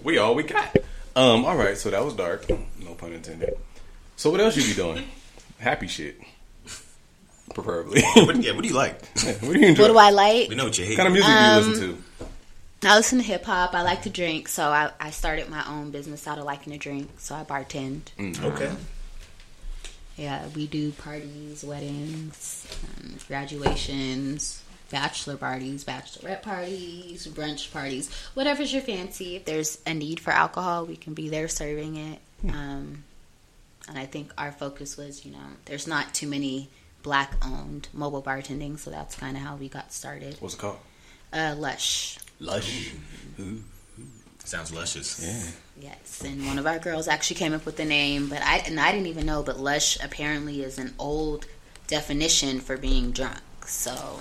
[0.05, 0.77] we all we got.
[1.17, 2.47] Um, all right, so that was dark.
[2.99, 3.57] No pun intended.
[4.17, 5.05] So what else you be doing?
[5.59, 6.21] Happy shit,
[7.55, 8.03] preferably.
[8.15, 9.01] what, yeah, what do you like?
[9.17, 9.83] what do you enjoy?
[9.83, 10.49] What do I like?
[10.49, 10.99] We know what you hate.
[10.99, 12.25] What kind of music do you listen to?
[12.25, 12.31] Um,
[12.85, 13.75] I listen to hip hop.
[13.75, 16.79] I like to drink, so I, I started my own business out of liking to
[16.79, 17.09] drink.
[17.19, 18.03] So I bartend.
[18.19, 18.43] Mm.
[18.45, 18.69] okay.
[18.69, 18.79] Um,
[20.17, 28.83] yeah, we do parties, weddings, um, graduations, bachelor parties, bachelorette parties, brunch parties, whatever's your
[28.83, 29.37] fancy.
[29.37, 32.21] If there's a need for alcohol, we can be there serving it.
[32.45, 33.05] Um,
[33.89, 36.69] and I think our focus was, you know, there's not too many
[37.03, 40.37] black owned mobile bartending, so that's kind of how we got started.
[40.41, 40.79] What's it called?
[41.33, 42.19] Uh, Lush.
[42.41, 42.93] Lush.
[44.45, 45.21] Sounds luscious.
[45.23, 45.91] Yeah.
[45.91, 48.81] Yes, and one of our girls actually came up with the name, but I and
[48.81, 49.43] I didn't even know.
[49.43, 51.47] But lush apparently is an old
[51.87, 53.41] definition for being drunk.
[53.67, 54.21] So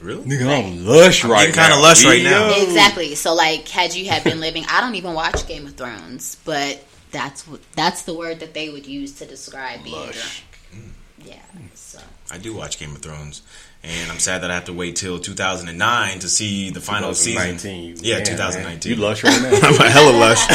[0.00, 0.24] Really?
[0.24, 2.54] Nigga, I'm lush I'm right kinda lush right now.
[2.62, 3.14] Exactly.
[3.16, 6.84] So like, had you had been living, I don't even watch Game of Thrones, but
[7.12, 10.42] that's what that's the word that they would use to describe being Lush.
[10.72, 10.84] drunk.
[10.84, 11.26] Mm.
[11.28, 11.42] Yeah.
[11.74, 13.42] So I do watch Game of Thrones,
[13.84, 17.56] and I'm sad that I have to wait till 2009 to see the final season.
[17.58, 17.96] 2019.
[18.04, 18.90] Yeah, Man, 2019.
[18.90, 18.98] man.
[18.98, 19.50] You lush right now.
[19.62, 20.40] I'm a hella lush.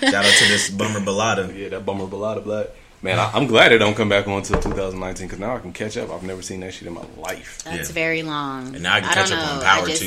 [0.00, 1.56] Shout out to this bummer balada.
[1.56, 2.70] yeah, that bummer balada blood.
[3.02, 5.72] Man, I, I'm glad it don't come back on until 2019 because now I can
[5.72, 6.10] catch up.
[6.10, 7.62] I've never seen that shit in my life.
[7.64, 7.94] that's Yeah.
[7.94, 8.74] very long.
[8.74, 10.02] And now I can don't catch up on Power, I just-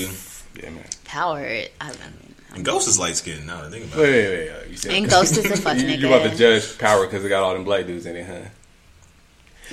[0.56, 0.62] too.
[0.64, 0.86] Yeah, man.
[1.04, 1.40] Power.
[1.40, 4.30] I, I mean, And Ghost is light skinned now that I think about Wait, it.
[4.30, 4.50] wait, wait.
[4.66, 6.00] uh, You said And Ghost is a fuck nigga.
[6.00, 8.50] You about to judge Power because it got all them black dudes in it, huh?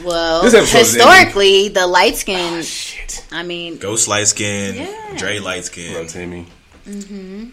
[0.04, 2.58] well, This episode historically, the light skin.
[2.58, 3.24] Ah, shit.
[3.30, 5.14] I mean, Ghost light skinned, Yeah.
[5.16, 6.46] Dre light skin, Bro, skinned.
[6.86, 7.52] Timmy.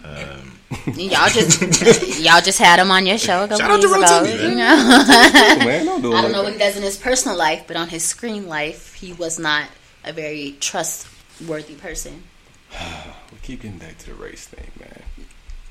[1.09, 1.61] y'all just
[2.19, 4.01] y'all just had him on your show a couple Shout out to ago.
[4.01, 4.57] Rotimi, You man.
[4.57, 5.03] know,
[5.59, 5.85] Cool, man.
[5.85, 7.75] Don't do it I don't like know what he does in his personal life, but
[7.77, 9.67] on his screen life, he was not
[10.03, 12.23] a very trustworthy person.
[13.31, 15.03] We keep getting back to the race thing, man.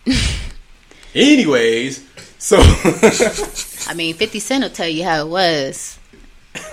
[1.14, 2.04] Anyways,
[2.38, 2.56] so
[3.88, 5.98] I mean, Fifty Cent will tell you how it was.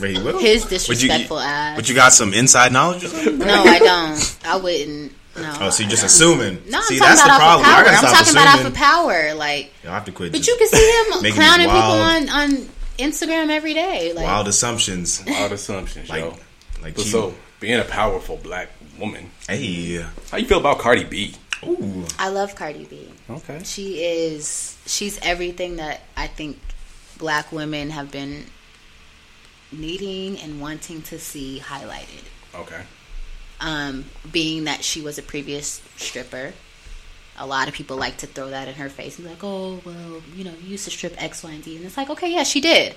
[0.00, 0.40] Wait, what?
[0.40, 1.76] His But you, disrespectful ass.
[1.76, 3.04] but you got some inside knowledge?
[3.04, 4.38] no, I don't.
[4.44, 5.12] I wouldn't.
[5.36, 5.56] No.
[5.60, 6.62] Oh, so you're just assuming.
[6.68, 7.60] No, I'm See, talking that's the about off problem.
[7.60, 7.84] of I power.
[7.84, 8.72] gotta I'm stop talking about off assuming.
[8.72, 9.34] of power.
[9.34, 10.32] Like, Yo, I have to quit.
[10.32, 10.90] but you can see
[11.28, 12.50] him clowning these people on on
[12.98, 14.12] Instagram every day.
[14.12, 15.22] Like, wild assumptions.
[15.26, 16.36] wild assumptions, Like, yo.
[16.82, 17.10] like But you.
[17.10, 18.68] so being a powerful black
[18.98, 21.34] woman, hey, how you feel about Cardi B?
[21.66, 23.08] Ooh, I love Cardi B.
[23.28, 23.60] Okay.
[23.64, 26.58] She is she's everything that I think
[27.18, 28.44] black women have been
[29.72, 32.24] needing and wanting to see highlighted.
[32.54, 32.82] Okay.
[33.60, 36.52] Um, being that she was a previous stripper,
[37.38, 39.80] a lot of people like to throw that in her face and be like, "Oh,
[39.84, 42.32] well, you know, you used to strip X, Y, and Z," and it's like, okay,
[42.32, 42.94] yeah, she did,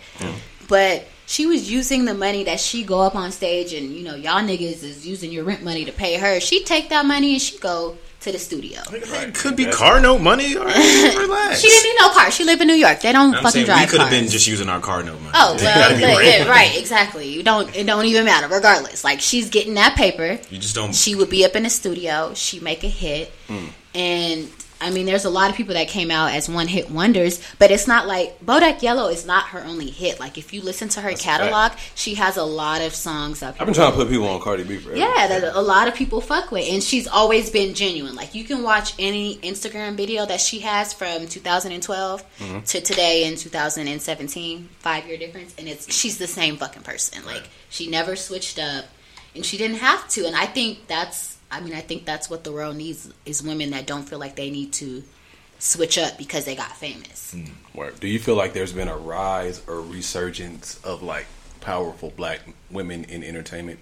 [0.68, 4.16] but she was using the money that she go up on stage and you know,
[4.16, 6.40] y'all niggas is using your rent money to pay her.
[6.40, 8.82] She take that money and she go to the studio.
[8.92, 10.58] it could be car note money.
[10.58, 11.62] All right, relax.
[11.62, 12.32] She didn't need no car.
[12.32, 13.00] She live in New York.
[13.02, 15.20] They don't I'm fucking saying drive we could have been just using our car note
[15.22, 15.32] money.
[15.36, 16.46] Oh well, gotta be look, rent.
[16.46, 17.28] yeah, right, exactly.
[17.30, 17.74] You don't.
[17.76, 18.48] It don't even matter.
[18.48, 20.40] Regardless, like she's getting that paper.
[20.50, 20.94] You just don't.
[20.96, 22.34] She would be up in the studio.
[22.34, 23.66] She make a hit, Hmm.
[23.94, 24.50] and
[24.80, 27.42] I mean, there's a lot of people that came out as one hit wonders.
[27.58, 30.20] But it's not like Bodak Yellow is not her only hit.
[30.20, 33.56] Like if you listen to her That's catalog, she has a lot of songs that
[33.60, 34.98] I've been trying to put people on Cardi B forever.
[35.00, 38.16] yeah, that a lot of people fuck with, and she's always been genuine.
[38.16, 42.60] Like you can watch any Instagram video that she has from 2012 Mm-hmm.
[42.66, 47.26] to today in 2017, five year difference, and it's she's the same fucking person.
[47.26, 48.86] Like she never switched up,
[49.36, 50.26] and she didn't have to.
[50.26, 53.72] And I think that's, I mean, I think that's what the world needs is women
[53.72, 55.04] that don't feel like they need to
[55.60, 57.32] switch up because they got famous.
[57.32, 61.26] Hmm, Where, do you feel like there's been a rise or resurgence of like
[61.62, 63.80] powerful black women in entertainment?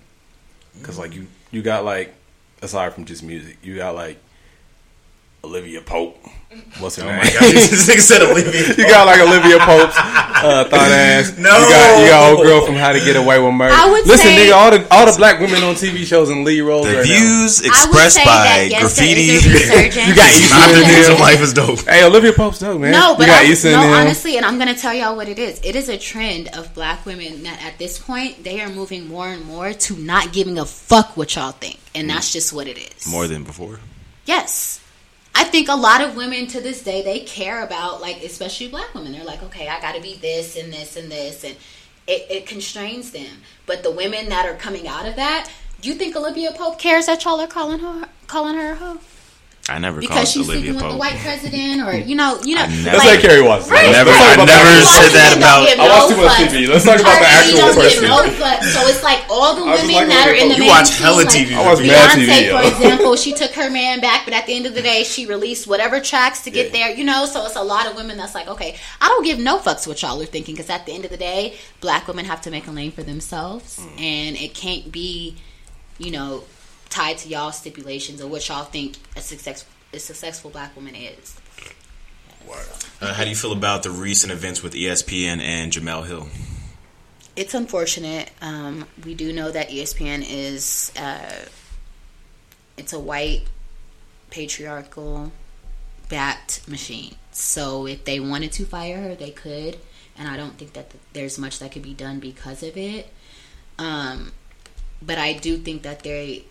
[0.78, 2.14] Because like you, you got like
[2.62, 4.18] aside from just music, you got like
[5.46, 6.18] Olivia Pope.
[6.80, 7.18] What's her Oh name?
[7.20, 8.64] my god, this nigga said Olivia.
[8.80, 11.36] you got like Olivia Pope's uh, thought ass.
[11.38, 11.52] No.
[11.52, 13.76] you got you got old girl from How to Get Away with Murder.
[13.76, 16.46] I would Listen, say- nigga, all the all the black women on TV shows and
[16.46, 16.88] lead roles.
[16.88, 17.68] The right views I would
[18.00, 19.36] expressed by yes, graffiti.
[19.36, 20.08] is a resurgence.
[20.08, 21.80] You got Issa Not the news of life is dope.
[21.82, 22.92] Hey, Olivia Pope's dope, man.
[22.92, 25.28] No, but you got I, Issa no, in honestly, and I'm gonna tell y'all what
[25.28, 25.60] it is.
[25.64, 29.28] It is a trend of black women that at this point they are moving more
[29.28, 32.78] and more to not giving a fuck what y'all think, and that's just what it
[32.78, 33.06] is.
[33.08, 33.80] More than before.
[34.26, 34.80] yes,
[35.38, 38.94] I think a lot of women to this day they care about like, especially black
[38.96, 39.12] women.
[39.12, 41.56] They're like, okay, I got to be this and this and this, and
[42.08, 43.42] it, it constrains them.
[43.66, 47.06] But the women that are coming out of that, do you think Olivia Pope cares
[47.08, 49.00] that y'all are calling her calling her a hoe?
[49.68, 52.54] I never Because called she's sleeping Olivia with the white president, or you know, you
[52.54, 53.74] know, I never- That's like Carrie Watson.
[53.74, 56.38] Right, never- I never said that about- I watch too much.
[56.38, 56.68] TV.
[56.70, 58.04] Let's talk about the Cardi B actual don't give person.
[58.06, 58.72] no fucks.
[58.78, 61.02] So it's like all the I women like that are in the You watch mainstream,
[61.02, 61.56] hella like TV.
[61.56, 64.54] I watch mad Beyonce, TV, for example, she took her man back, but at the
[64.54, 66.86] end of the day, she released whatever tracks to get Yeah.
[66.86, 66.92] there.
[66.96, 69.58] You know, so it's a lot of women that's like, okay, I don't give no
[69.58, 72.40] fucks what y'all are thinking because at the end of the day, black women have
[72.42, 74.00] to make a lane for themselves, Mm.
[74.00, 75.38] and it can't be,
[75.98, 76.44] you know,
[76.96, 81.38] tied to y'all stipulations or what y'all think a success a successful black woman is.
[83.02, 86.28] Uh, how do you feel about the recent events with ESPN and Jemele Hill?
[87.36, 88.32] It's unfortunate.
[88.42, 91.46] Um, we do know that ESPN is uh,
[92.78, 93.44] it's a white
[94.30, 95.34] patriarchal
[96.08, 97.16] backed machine.
[97.32, 99.78] So if they wanted to fire her, they could,
[100.18, 103.12] and I don't think that th- there's much that could be done because of it.
[103.78, 104.32] Um,
[105.02, 106.46] but I do think that they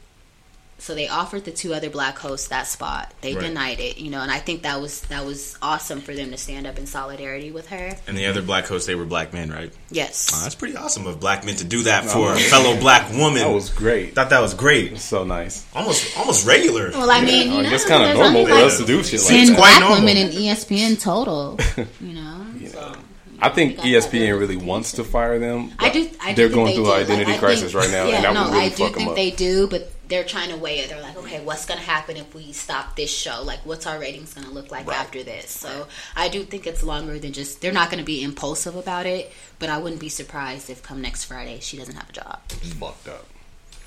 [0.79, 3.13] so they offered the two other black hosts that spot.
[3.23, 3.45] They Right.
[3.47, 6.37] denied it, you know, and I think that was that was awesome for them to
[6.37, 7.97] stand up in solidarity with her.
[8.07, 9.73] And the other black hosts, they were black men, right?
[9.91, 10.31] Yes.
[10.35, 13.43] Oh, that's pretty awesome of black men to do that for a fellow black woman.
[13.45, 14.15] That was great.
[14.15, 14.99] thought that was great.
[14.99, 15.65] So nice.
[15.75, 16.91] Almost, almost regular.
[16.91, 19.03] well, I mean, I you know, guess kind of normal for like us to do
[19.03, 19.57] shit like ten that.
[19.57, 19.99] quite black normal.
[20.01, 21.59] women in ESPN total,
[22.01, 22.47] you know.
[22.71, 22.95] So.
[23.41, 25.73] I think We got that ESPN really wants to fire them.
[25.79, 26.11] I but do.
[26.23, 26.93] I do they're think going they through do.
[26.93, 28.77] an identity I crisis think- right now, Yeah, and that no, would really I fuck
[28.79, 29.17] do them think up.
[29.17, 30.91] they do, but they're trying to weigh it.
[30.91, 33.43] They're like, okay, what's going to happen if we stop this show?
[33.43, 34.99] Like, what's our ratings going to look like Right.
[34.99, 35.51] after this?
[35.51, 37.61] So I do think it's longer than just.
[37.61, 41.01] They're not going to be impulsive about it, but I wouldn't be surprised if come
[41.01, 42.41] next Friday she doesn't have a job.
[42.49, 43.27] fucked up.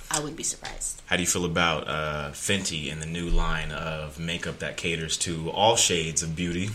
[0.09, 1.01] I wouldn't be surprised.
[1.07, 5.17] How do you feel about uh, Fenty and the new line of makeup that caters
[5.17, 6.69] to all shades of beauty?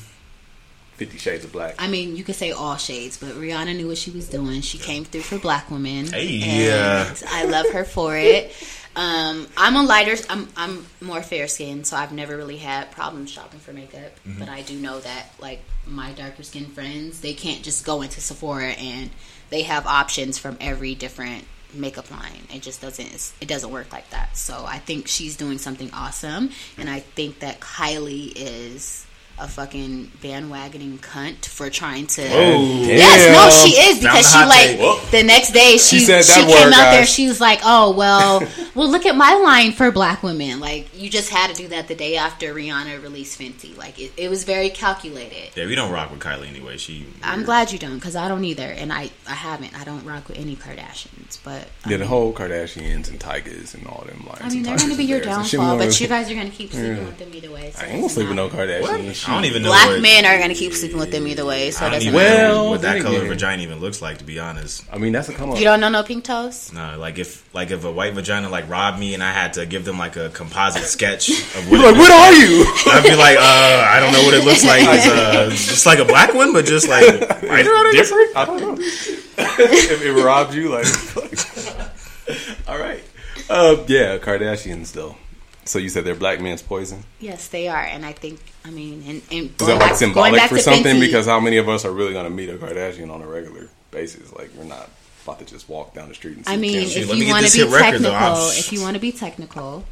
[0.97, 1.75] Fifty Shades of Black.
[1.79, 4.61] I mean, you could say all shades, but Rihanna knew what she was doing.
[4.61, 6.07] She came through for black women.
[6.09, 7.13] Hey, yeah.
[7.29, 8.53] I love her for it.
[8.95, 10.17] Um, I'm a lighter.
[10.29, 14.13] I'm I'm more fair skinned, so I've never really had problems shopping for makeup.
[14.39, 18.21] But I do know that like my darker skinned friends, they can't just go into
[18.21, 19.11] Sephora and
[19.51, 22.47] they have options from every different makeup line.
[22.53, 23.33] It just doesn't.
[23.41, 24.37] It doesn't work like that.
[24.37, 29.07] So I think she's doing something awesome, and I think that Kylie is
[29.39, 32.23] a fucking bandwagoning cunt for trying to.
[32.23, 35.11] Oh, yes, no, she is because she like take.
[35.11, 37.07] The next day she she, said that came word, out there.
[37.07, 41.11] She was like, "Oh well, well look at my line for black women." Like you
[41.11, 43.77] just had to do that the day after Rihanna released Fenty.
[43.77, 45.57] Like it, it was very calculated.
[45.57, 46.77] Yeah, we don't rock with Kylie anyway.
[46.77, 47.07] She.
[47.23, 49.79] I'm glad you don't because I don't either, and I I haven't.
[49.79, 53.87] I don't rock with any Kardashians, but I Yeah, the whole Kardashians and Tigers and
[53.87, 54.41] all them lines.
[54.43, 55.61] I mean, they're going to be your Bears and shit.
[55.61, 57.71] downfall, but you guys are going to keep sleeping with them either way.
[57.71, 59.13] So I ain't gonna doesn't sleep with no matter.
[59.25, 59.29] Kardashian.
[59.31, 59.69] I don't even know.
[59.71, 62.03] Black what, men are going to keep sleeping with them either way, so I don't
[62.03, 62.49] even matter.
[62.49, 63.29] know Well, what that color again.
[63.29, 64.19] vagina even looks like.
[64.19, 65.59] To be honest, I mean, that's a come up.
[65.59, 66.73] You don't know no pink toes?
[66.73, 66.97] no.
[66.99, 69.85] Like if like if a white vagina like robbed me and I had to give
[69.85, 71.37] them like a composite sketch of
[71.71, 71.81] what.
[71.81, 72.65] You're like, what are you?
[72.93, 74.83] I'd be like, uh, I don't know what it looks like.
[74.85, 78.37] It's uh, just like a black one, but just like different?
[78.37, 78.77] I don't know.
[78.79, 80.87] if it robbed you, like,
[82.69, 83.03] all right.
[83.51, 85.17] Uh, yeah, Kardashians though.
[85.65, 87.05] So you said they're black men's poison.
[87.21, 90.59] Yes, they are, and I think I mean, and, and Is that like symbolic for
[90.59, 90.97] something?
[90.97, 93.27] Fenty, Because how many of us are really going to meet a Kardashian on a
[93.27, 94.33] regular basis?
[94.33, 94.91] Like, we're not
[95.25, 97.25] about to just walk down the street and see I mean, if let me you
[97.27, 98.11] get want this to be hit record, though.
[98.11, 99.85] technical, I'm- if you want to be technical,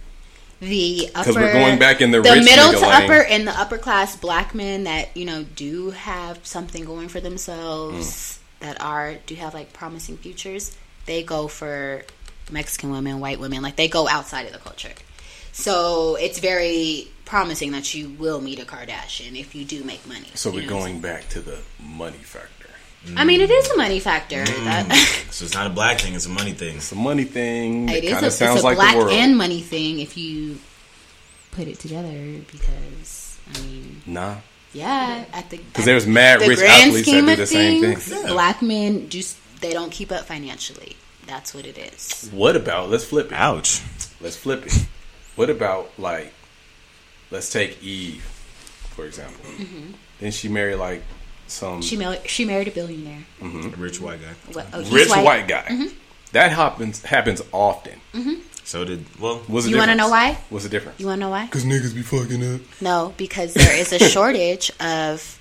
[0.61, 3.03] the upper we're going back in the rich middle to lane.
[3.05, 7.21] upper and the upper class black men that you know do have something going for
[7.21, 8.39] themselves Mm.
[8.67, 10.77] that are do have like promising futures.
[11.07, 12.03] They go for
[12.51, 14.91] Mexican women, white women, like they go outside of the culture.
[15.53, 20.27] So it's very promising that you will meet a Kardashian if you do make money.
[20.35, 22.69] So we're going back to the money factor.
[23.17, 24.45] I mean, it is a money factor.
[24.45, 24.65] Mm.
[24.65, 26.77] That, So it's not a black thing; it's a money thing.
[26.77, 27.89] It's a money thing.
[27.89, 29.13] It It is kind a, of sounds it's a like black the world.
[29.13, 30.59] and money thing if you
[31.53, 34.37] put it together because I mean nah,
[34.73, 37.47] yeah at the because there's mad the rich grand athletes that scheme do of the
[37.47, 38.27] same things thing.
[38.29, 40.97] black men just they don't keep up financially
[41.27, 42.89] that's what it is What about?
[42.91, 43.33] Let's flip it.
[43.33, 43.81] Ouch.
[44.21, 44.87] Let's flip it.
[45.37, 46.33] What about like,
[47.31, 48.23] let's take Eve,
[48.95, 49.45] for example.
[49.51, 49.93] Mm-hmm.
[50.21, 51.03] Then she married like
[51.47, 51.81] some Mm-hmm.
[51.81, 53.75] she married she married a billionaire mm-hmm.
[53.75, 54.53] A rich white guy.
[54.53, 55.25] what, oh, rich white.
[55.25, 55.65] white, guy.
[55.69, 55.89] Mm-hmm.
[56.33, 58.01] That happens happens often.
[58.63, 59.39] So did well.
[59.49, 60.39] What's the You wanna know why?
[60.49, 61.01] What's the difference?
[61.01, 62.61] you want to know why Because niggas be fucking up.
[62.81, 65.40] no because there is a shortage of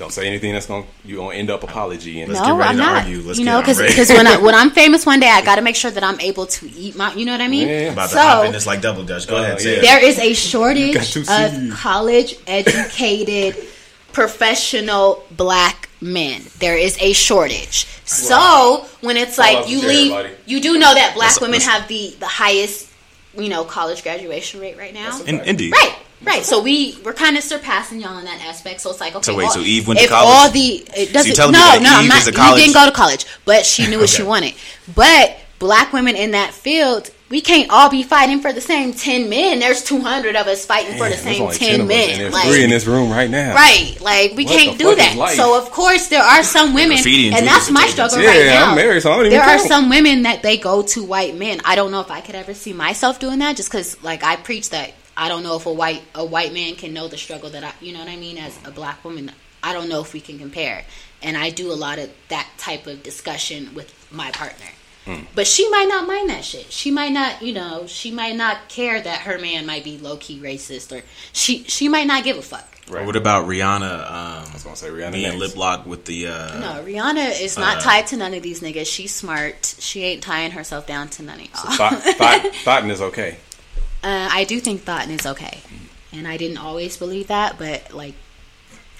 [0.00, 2.68] Don't say anything that's gonna you gonna end up apology and Let's no, get ready
[2.70, 3.02] I'm to not.
[3.02, 3.20] argue.
[3.20, 5.60] Let's you know, I'm because when I, when I'm famous one day, I got to
[5.62, 7.12] make sure that I'm able to eat my.
[7.12, 7.68] You know what I mean?
[7.68, 7.92] Yeah.
[7.92, 9.28] About to so hop in this like double dutch.
[9.28, 9.62] Go Oh, ahead.
[9.62, 9.82] Yeah.
[9.82, 13.56] there is a shortage of college educated
[14.12, 16.42] professional black men.
[16.60, 17.86] There is a shortage.
[18.06, 20.30] So when it's Fall like you leave, buddy.
[20.46, 22.88] you do know that black Let's- women let's- have the the highest,
[23.36, 25.20] you know, college graduation rate right now.
[25.24, 25.72] In, indeed.
[25.72, 25.94] Right,
[26.24, 26.44] right.
[26.44, 28.80] So we we're kind of surpassing y'all in that aspect.
[28.80, 29.22] So it's like okay.
[29.24, 30.28] So wait, all- so Eve went to if college?
[30.28, 31.34] all the it doesn't.
[31.34, 32.18] telling no, me that no, I'm not.
[32.18, 34.54] is a You didn't go to college, but she knew what she wanted.
[34.94, 37.10] But black women in that field.
[37.28, 39.60] We can't all be fighting for the same ten men.
[39.60, 42.18] There's 200 of us fighting for the same only 10 of us, and men.
[42.18, 43.54] there's Like, three in this room right now.
[43.54, 43.96] Right.
[44.00, 45.34] Like we What can't do that.
[45.36, 48.70] So of course there are some women feeding and that's my struggle Yeah, right now.
[48.70, 51.36] I'm married, so I don't even there are some women that they go to white
[51.36, 51.60] men.
[51.64, 54.34] I don't know if I could ever see myself doing that just cuz like I
[54.34, 57.50] preach that I don't know if a white a white man can know the struggle
[57.50, 59.30] that I you know what I mean as a black woman.
[59.62, 60.84] I don't know if we can compare.
[61.22, 64.66] And I do a lot of that type of discussion with my partner.
[65.34, 66.70] But she might not mind that shit.
[66.70, 70.16] She might not, you know, she might not care that her man might be low
[70.18, 71.02] key racist, or
[71.32, 72.66] she she might not give a fuck.
[72.88, 73.04] Right.
[73.04, 74.08] What about Rihanna?
[74.08, 75.12] I Um, was gonna say Rihanna.
[75.12, 75.40] being names.
[75.40, 76.28] lip locked with the.
[76.28, 78.86] Uh, No, Rihanna is not uh, tied to none of these niggas.
[78.86, 79.74] She's smart.
[79.80, 81.72] She ain't tying herself down to none of y'all.
[81.76, 83.38] Thought, thought, Thoughtin is okay.
[84.02, 85.60] Uh, I do think Thoughtin is okay,
[86.12, 88.14] and I didn't always believe that, but like,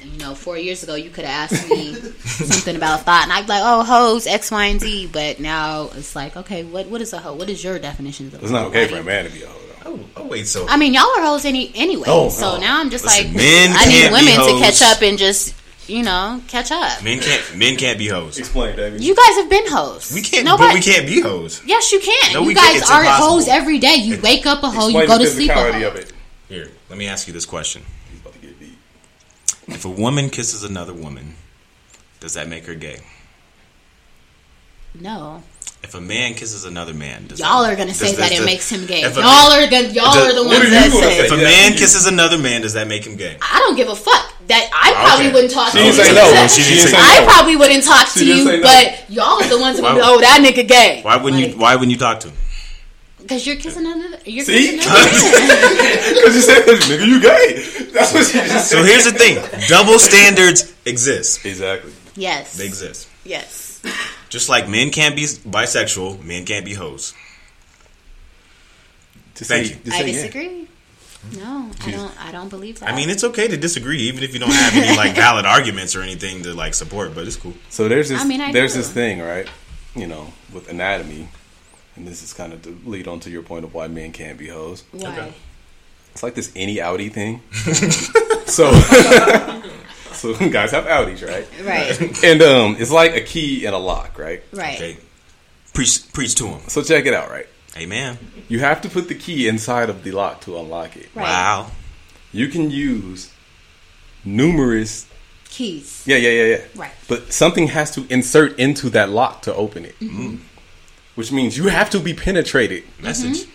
[0.03, 3.43] you know, four years ago, you could have asked me something about Thought, and I'd
[3.47, 7.01] be like, "Oh, hoes X, Y, and Z." But now it's like, okay, what what
[7.01, 7.35] is a hoe?
[7.35, 8.35] What is your definition of?
[8.35, 9.55] a It's not okay Why for a man to be a hoe.
[9.55, 9.67] Though.
[9.87, 12.05] Oh, oh, wait, so I mean, y'all are hoes any anyway.
[12.07, 12.61] Oh, so no.
[12.61, 15.55] now I'm just Listen, like, men I need women to catch up and just,
[15.91, 17.03] you know, catch up.
[17.03, 18.39] men can't men can't be hoes.
[18.39, 19.03] Explain, David.
[19.03, 20.13] You guys have been hoes.
[20.15, 21.61] We can't, Nobody, but we can't be hoes.
[21.67, 22.33] Yes, you can.
[22.33, 23.29] No, you we guys It's are impossible.
[23.31, 23.97] hoes every day.
[23.97, 25.89] You wake up a hoe, you go the to sleep a hoe.
[25.89, 26.13] of it.
[26.49, 28.79] Here, let me ask you this question: He's about to get deep.
[29.69, 31.35] If a woman kisses another woman,
[32.21, 33.01] does that make her gay?
[34.99, 35.43] No.
[35.83, 38.39] If a man kisses another man, does Y'all that, are gonna say does- that does
[38.39, 39.03] it the- makes him gay.
[39.03, 41.01] if a- Y'all are gonna, y'all Does- are the ones are that say.
[41.01, 41.19] say?
[41.27, 43.37] If a man kisses another man, does that make him gay?
[43.41, 44.27] I don't give a fuck.
[44.49, 45.35] That I probably Okay.
[45.35, 46.05] wouldn't talk She to didn't you.
[46.05, 46.47] say no.
[46.49, 47.27] She She didn't didn't say say I no.
[47.27, 48.63] probably wouldn't talk to She didn't you, no.
[48.63, 51.01] but y'all are the ones who Why would oh, that nigga gay.
[51.03, 51.57] Why wouldn't you?
[51.57, 52.37] Why wouldn't you talk to him?
[53.21, 54.19] Because you're kissing another.
[54.25, 54.77] You're See?
[54.77, 55.09] kissing another.
[56.15, 57.63] Because you said, nigga, you gay.
[57.93, 58.79] That's what she just said.
[58.79, 61.45] So here's the thing: double standards exist.
[61.47, 61.93] Exactly.
[62.17, 62.57] Yes.
[62.57, 63.07] They exist.
[63.25, 63.81] Yes.
[64.31, 67.13] Just like men can't be bisexual, men can't be hoes.
[69.35, 69.81] Just Thank say- you.
[69.85, 70.13] just I say yeah.
[70.13, 70.67] disagree.
[71.37, 72.25] No, I don't.
[72.29, 72.89] I don't believe that.
[72.89, 75.95] I mean, it's okay to disagree, even if you don't have any like valid arguments
[75.95, 77.15] or anything to like support.
[77.15, 77.53] But it's cool.
[77.69, 78.79] So there's this I mean, I there's do.
[78.79, 79.47] this thing, right?
[79.95, 81.29] You know, with anatomy,
[81.97, 84.39] and this is kind of to lead on to your point of why men can't
[84.39, 84.83] be hoes.
[84.93, 85.35] why.
[86.13, 87.43] It's like this any outie thing.
[88.47, 88.71] so,
[90.21, 91.47] so guys have outies, right?
[91.65, 92.25] Right.
[92.25, 94.43] And um, it's like a key and a lock, right?
[94.53, 94.77] Right.
[94.77, 94.97] Okay,
[95.75, 96.61] preach preach to them.
[96.69, 97.47] So check it out, right?
[97.77, 98.19] Amen.
[98.49, 101.09] You have to put the key inside of the lock to unlock it.
[101.15, 101.23] Right.
[101.23, 101.71] Wow.
[102.33, 103.31] You can use
[104.25, 105.07] numerous,
[105.49, 106.03] Keys.
[106.07, 106.61] yeah, yeah, yeah, yeah.
[106.77, 106.93] Right.
[107.09, 110.37] But something has to insert into that lock to open it, Mm-hmm.
[111.15, 112.85] which means you have to be penetrated.
[113.01, 113.47] Message.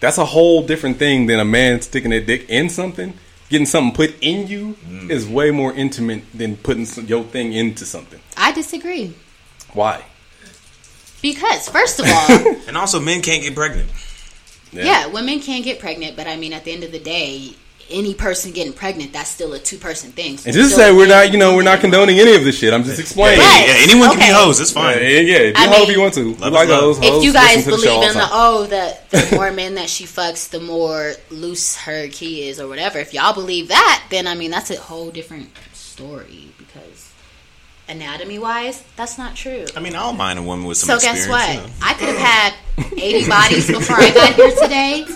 [0.00, 3.14] That's a whole different thing than a man sticking a dick in something.
[3.50, 5.10] Getting something put in you Mm.
[5.10, 8.20] is way more intimate than putting some, your thing into something.
[8.36, 9.12] I disagree.
[9.72, 10.04] Why?
[11.20, 13.90] Because first of all, And also, men can't get pregnant.
[14.72, 15.06] yeah.
[15.08, 17.52] women can't get pregnant, but I mean, at the end of the day,
[17.90, 20.38] any person getting pregnant, that's still a two-person thing.
[20.38, 22.06] So And just say we're not, you know, we're not and a woman.
[22.08, 22.72] condoning any of this shit.
[22.72, 23.40] I'm just explaining.
[23.40, 23.64] Right.
[23.66, 24.60] Yeah, anyone can be hoes.
[24.60, 25.02] It's Yeah, fine.
[25.02, 25.52] yeah, yeah.
[25.56, 26.24] I You hoe if you want to.
[26.24, 26.80] We Love like is love.
[26.82, 26.98] hoes.
[27.02, 29.88] If you guys to the believe in the the oh the, the more men that
[29.90, 32.98] she fucks, the more loose her key is or whatever.
[32.98, 37.12] If y'all believe that, then I mean that's a whole different story because
[37.88, 39.66] anatomy wise, that's not true.
[39.76, 41.26] I mean, I don't mind a woman with some So experience.
[41.26, 41.54] guess what?
[41.54, 41.74] you know.
[41.82, 42.54] I could have had
[43.02, 45.06] eighty bodies before I got here today.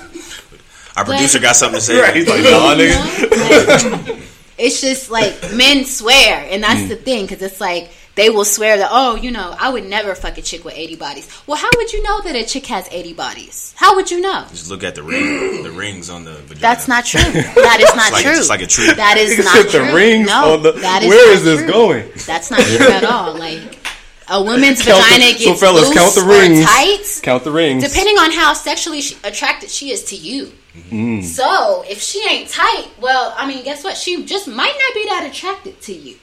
[0.96, 2.00] Our producer got something to say.
[2.00, 4.10] Right, he's like, nah, nigga.
[4.10, 4.18] Like,
[4.56, 6.88] it's just like men swear, and that's hmm.
[6.88, 10.14] the thing because it's like they will swear that oh, you know, I would never
[10.14, 11.28] fuck a chick with eighty bodies.
[11.46, 13.74] Well, how would you know that a chick has eighty bodies?
[13.76, 14.46] How would you know?
[14.50, 16.60] Just look at the ring, the rings on the vagina.
[16.60, 17.20] That's not true.
[17.64, 18.38] That is not It's like, true.
[18.38, 18.92] It's like a tree.
[18.92, 19.86] that is not said true.
[19.86, 20.72] the rings no, on the.
[20.72, 21.72] that is Where not is this true.
[21.72, 22.10] going?
[22.26, 23.34] That's not true at all.
[23.34, 23.83] Like
[24.28, 26.64] a woman's Count the- vagina so gets fellas, loose count the or rings.
[26.64, 27.84] tight, Count the rings.
[27.86, 30.52] depending on how sexually she, attracted she is to you.
[30.90, 31.22] Mm.
[31.22, 33.96] So if she ain't tight, well, I mean, guess what?
[33.96, 36.16] She just might not be that attracted to you.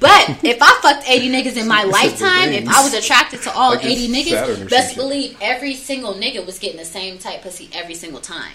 [0.00, 2.66] But if I fucked 80 niggas in my said lifetime, if.
[2.68, 6.78] I was attracted to all Like 80 niggas, best believe every single nigga was getting
[6.78, 8.52] the same type pussy every single time.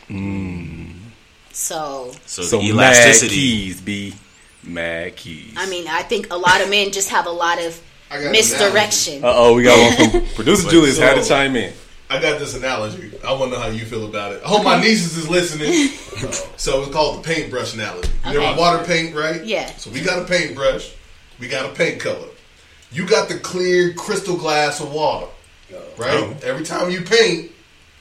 [1.52, 3.36] So, so, So the mad elasticity.
[3.36, 4.14] keys be
[4.64, 5.54] mad keys.
[5.58, 7.78] I mean, I think a lot of men just have a lot of I got
[7.78, 9.24] an misdirection.
[9.24, 10.98] Uh oh, we got one from producer Like, Julius.
[10.98, 11.74] had to chime in.
[12.12, 13.12] I got this analogy.
[13.24, 14.42] I want to know how you feel about it.
[14.44, 15.90] I hope my nieces is listening.
[16.58, 18.10] so it's called the paintbrush analogy.
[18.26, 18.46] You Okay.
[18.48, 19.46] ever water paint, right?
[19.46, 19.68] Yeah.
[19.78, 20.92] So we got a paintbrush.
[21.40, 22.28] We got a paint color.
[22.92, 25.28] You got the clear crystal glass of water,
[25.98, 26.10] right?
[26.24, 26.36] Oh.
[26.42, 27.52] Every time you paint, you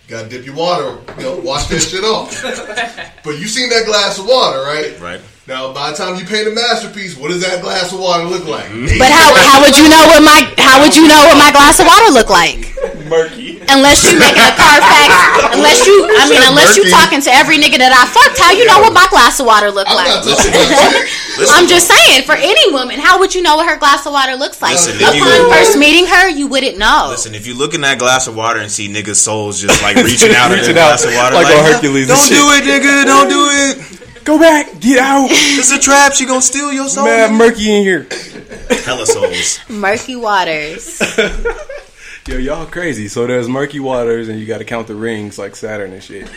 [0.09, 0.99] gotta dip your water.
[1.19, 2.33] You know, wash that shit off.
[3.25, 4.99] But you seen that glass of water, right?
[4.99, 5.21] Right.
[5.49, 8.45] Now, by the time you paint a masterpiece, what does that glass of water look
[8.45, 8.69] like?
[9.01, 11.81] But how, how would you know what my how would you know what my glass
[11.81, 12.69] of water look like?
[13.09, 13.57] Murky.
[13.65, 15.09] Unless you making a Carfax,
[15.57, 16.93] unless you I mean unless you Murky.
[16.93, 19.73] talking to every nigga that I fucked, how you know what my glass of water
[19.73, 20.21] look I'm like?
[20.21, 21.41] not talking about shit.
[21.41, 24.13] Listen, I'm just saying, for any woman, how would you know what her glass of
[24.13, 24.77] water looks like?
[24.77, 27.09] Listen, if you- Upon first meeting her, you wouldn't know.
[27.09, 29.97] Listen, if you look in that glass of water and see niggas' souls just like
[29.97, 32.37] reaching out at Reaching the glass out of water, like on Hercules and Don't shit."
[32.37, 33.05] do it, nigga.
[33.09, 33.79] Don't do it.
[34.25, 34.81] Go back.
[34.81, 35.29] Get out.
[35.31, 36.13] It's a trap.
[36.13, 37.05] She gonna steal your soul.
[37.05, 38.07] Mad murky in here.
[38.85, 39.61] Hella souls.
[39.69, 41.01] Murky waters.
[42.29, 43.09] Yo, y'all crazy.
[43.09, 46.31] So there's murky waters, and you got to count the rings like Saturn and shit.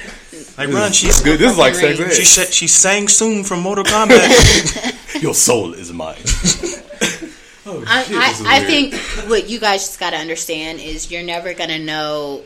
[0.58, 1.38] Like, run, she's Good.
[1.38, 2.14] This is like sex ed.
[2.14, 5.22] She sa- she Shang Tsung from Mortal Kombat.
[5.22, 6.16] Your soul is mine.
[7.66, 8.96] oh, I, shit, I, I think
[9.30, 12.44] what you guys just got to understand is you're never gonna know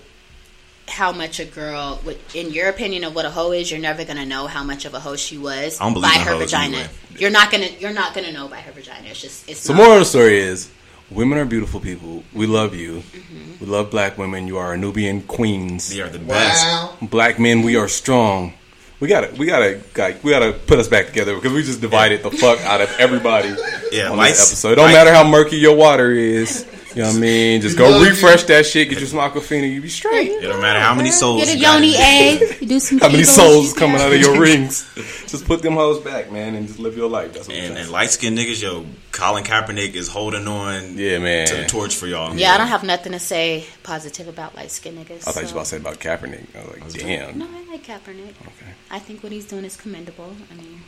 [0.88, 4.06] how much a girl, what, in your opinion of what a hoe is, you're never
[4.06, 6.44] gonna know how much of a hoe she was I don't believe by her hoes
[6.52, 6.78] vagina.
[6.78, 6.90] anyway.
[7.18, 9.08] You're not gonna, you're not gonna know by her vagina.
[9.10, 9.80] It's just, it's So, not.
[9.80, 10.70] moral of the story is,
[11.10, 12.24] women are beautiful people.
[12.34, 12.98] We love you.
[13.00, 13.64] Mm-hmm.
[13.64, 14.48] We love black women.
[14.48, 15.90] You are Nubian queens.
[15.90, 16.64] they are the best.
[16.66, 16.98] Wow.
[17.02, 18.54] Black men, we are strong.
[19.00, 19.82] We gotta, we gotta,
[20.24, 23.54] we gotta put us back together because we just divided the fuck out of everybody
[23.92, 24.72] Yeah, on lights- this episode.
[24.72, 26.66] It don't light- matter how murky your water is.
[26.96, 27.62] You know what I mean?
[27.62, 28.90] Just go love refresh that shit.
[28.90, 29.70] Get you some Aquafina.
[29.70, 30.32] You be straight.
[30.32, 31.44] It don't matter how many souls.
[31.44, 32.58] Get a you got in yoni egg.
[32.62, 33.00] You do some.
[33.00, 34.90] How many souls coming out of your rings?
[35.28, 37.34] Just put them hoes back, man, and just live your life.
[37.34, 41.20] That's what And, I'm and light skinned niggas, yo, Colin Kaepernick is holding on Yeah,
[41.20, 41.48] man.
[41.48, 42.34] to the torch for y'all.
[42.34, 45.28] Yeah, I don't have nothing to say positive about light skinned niggas.
[45.28, 46.46] I thought you were about to say about Kaepernick.
[46.56, 47.38] I was like, damn.
[47.38, 48.30] No, I like Kaepernick.
[48.42, 48.72] Okay.
[48.90, 50.34] I think what he's doing is commendable.
[50.50, 50.82] I mean,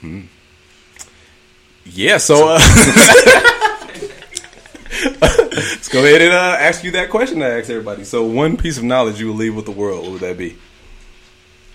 [0.00, 0.20] Hmm.
[1.86, 2.58] Yeah, so uh,
[5.20, 8.04] let's go ahead and uh, ask you that question I asked everybody.
[8.04, 10.56] So, one piece of knowledge you would leave with the world, what would that be?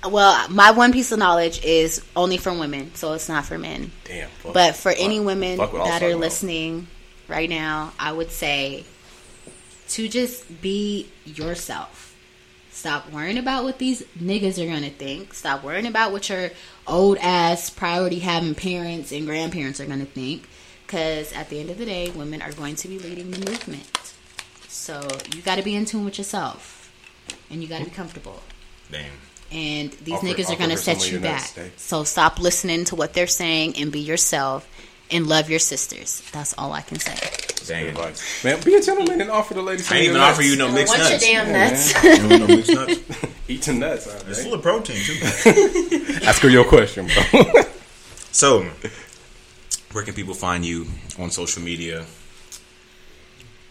[0.08, 3.92] well, my one piece of knowledge is only for women, so it's not for men.
[4.06, 4.30] Damn.
[4.30, 4.54] fuck.
[4.54, 6.20] But for any women Fuck I was that are about.
[6.20, 6.88] listening
[7.28, 8.86] right now, I would say
[9.90, 12.16] to just be yourself.
[12.72, 15.34] Stop worrying about what these niggas are gonna think.
[15.34, 16.52] Stop worrying about what your
[16.88, 20.48] old ass priority having parents and grandparents are gonna think.
[20.90, 24.16] Because at the end of the day, women are going to be leading the movement.
[24.68, 26.92] So you got to be in tune with yourself,
[27.52, 28.42] and you got to be comfortable.
[28.92, 29.06] Damn.
[29.52, 31.48] And these Offer- niggas are going to set you back.
[31.78, 34.68] So stop listening to what they're saying and be yourself
[35.12, 36.24] and love your sisters.
[36.32, 37.16] That's all I can say.
[37.68, 37.90] Dang.
[37.90, 38.44] Advice.
[38.44, 39.86] Man, be a gentleman and offer the ladies.
[39.86, 41.94] some I ain't even your offer you no mixed Once your nuts.
[41.94, 42.04] damn nuts.
[42.04, 43.26] You don't no mixed nuts.
[43.48, 44.08] Eat some nuts.
[44.08, 44.44] all It's right?
[44.44, 46.20] full of protein too.
[46.26, 47.44] Ask her your question, bro.
[48.32, 48.68] So,
[49.92, 50.86] where can people find you
[51.18, 52.06] on social media?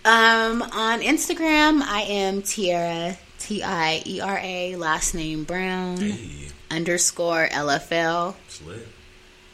[0.04, 6.48] Um, on Instagram, I am Tiara T I E R A last name Brown Hey,
[6.70, 8.34] underscore LFL.
[8.46, 8.86] it's lit.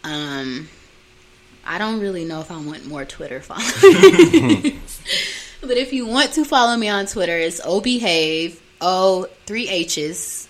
[0.04, 0.68] Um,
[1.66, 3.72] I don't really know if I want more Twitter followers,
[5.60, 10.48] but if you want to follow me on Twitter, it's obehave o three h's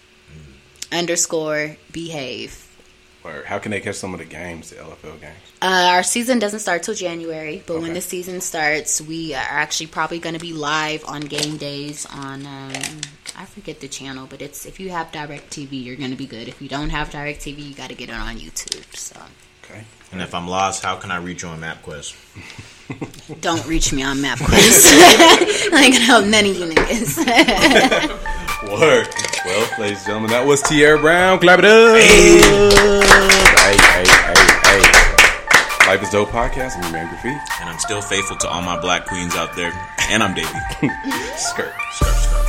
[0.92, 2.60] underscore behave.
[3.24, 5.43] or how can they catch some of the games, the LFL games?
[5.62, 9.86] Uh, our season doesn't start till January, but when the season starts, we are actually
[9.86, 12.72] probably going to be live on game days on um,
[13.36, 16.26] I forget the channel, but it's if you have Direct TV, you're going to be
[16.26, 16.48] good.
[16.48, 18.94] If you don't have Direct TV, you got to get it on YouTube.
[18.94, 19.18] So
[19.64, 19.82] Okay.
[20.12, 23.40] And if I'm lost, how can I reach you on MapQuest?
[23.40, 24.84] don't reach me on MapQuest.
[25.72, 27.18] I ain't gonna help none of you niggas.
[28.80, 29.08] Word.
[29.44, 31.38] Well, ladies and gentlemen, that was Tierra Brown.
[31.38, 31.96] Clap it up.
[31.96, 32.40] Hey,
[33.56, 34.23] hey, hey, hey.
[35.86, 36.76] Life is Dope podcast.
[36.76, 37.36] I'm your man Graffiti.
[37.60, 39.70] And I'm still faithful to all my black queens out there.
[40.08, 40.48] And I'm Davey.
[41.36, 41.74] Skirt.
[41.92, 42.40] Skirt, skirt.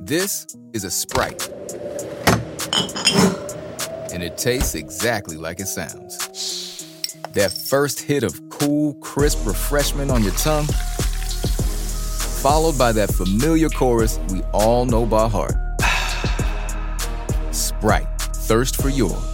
[0.00, 1.48] This is a Sprite.
[4.12, 6.23] And it tastes exactly like it sounds.
[7.34, 10.66] That first hit of cool, crisp refreshment on your tongue,
[12.40, 15.56] followed by that familiar chorus we all know by heart.
[17.52, 19.33] Sprite, thirst for yours.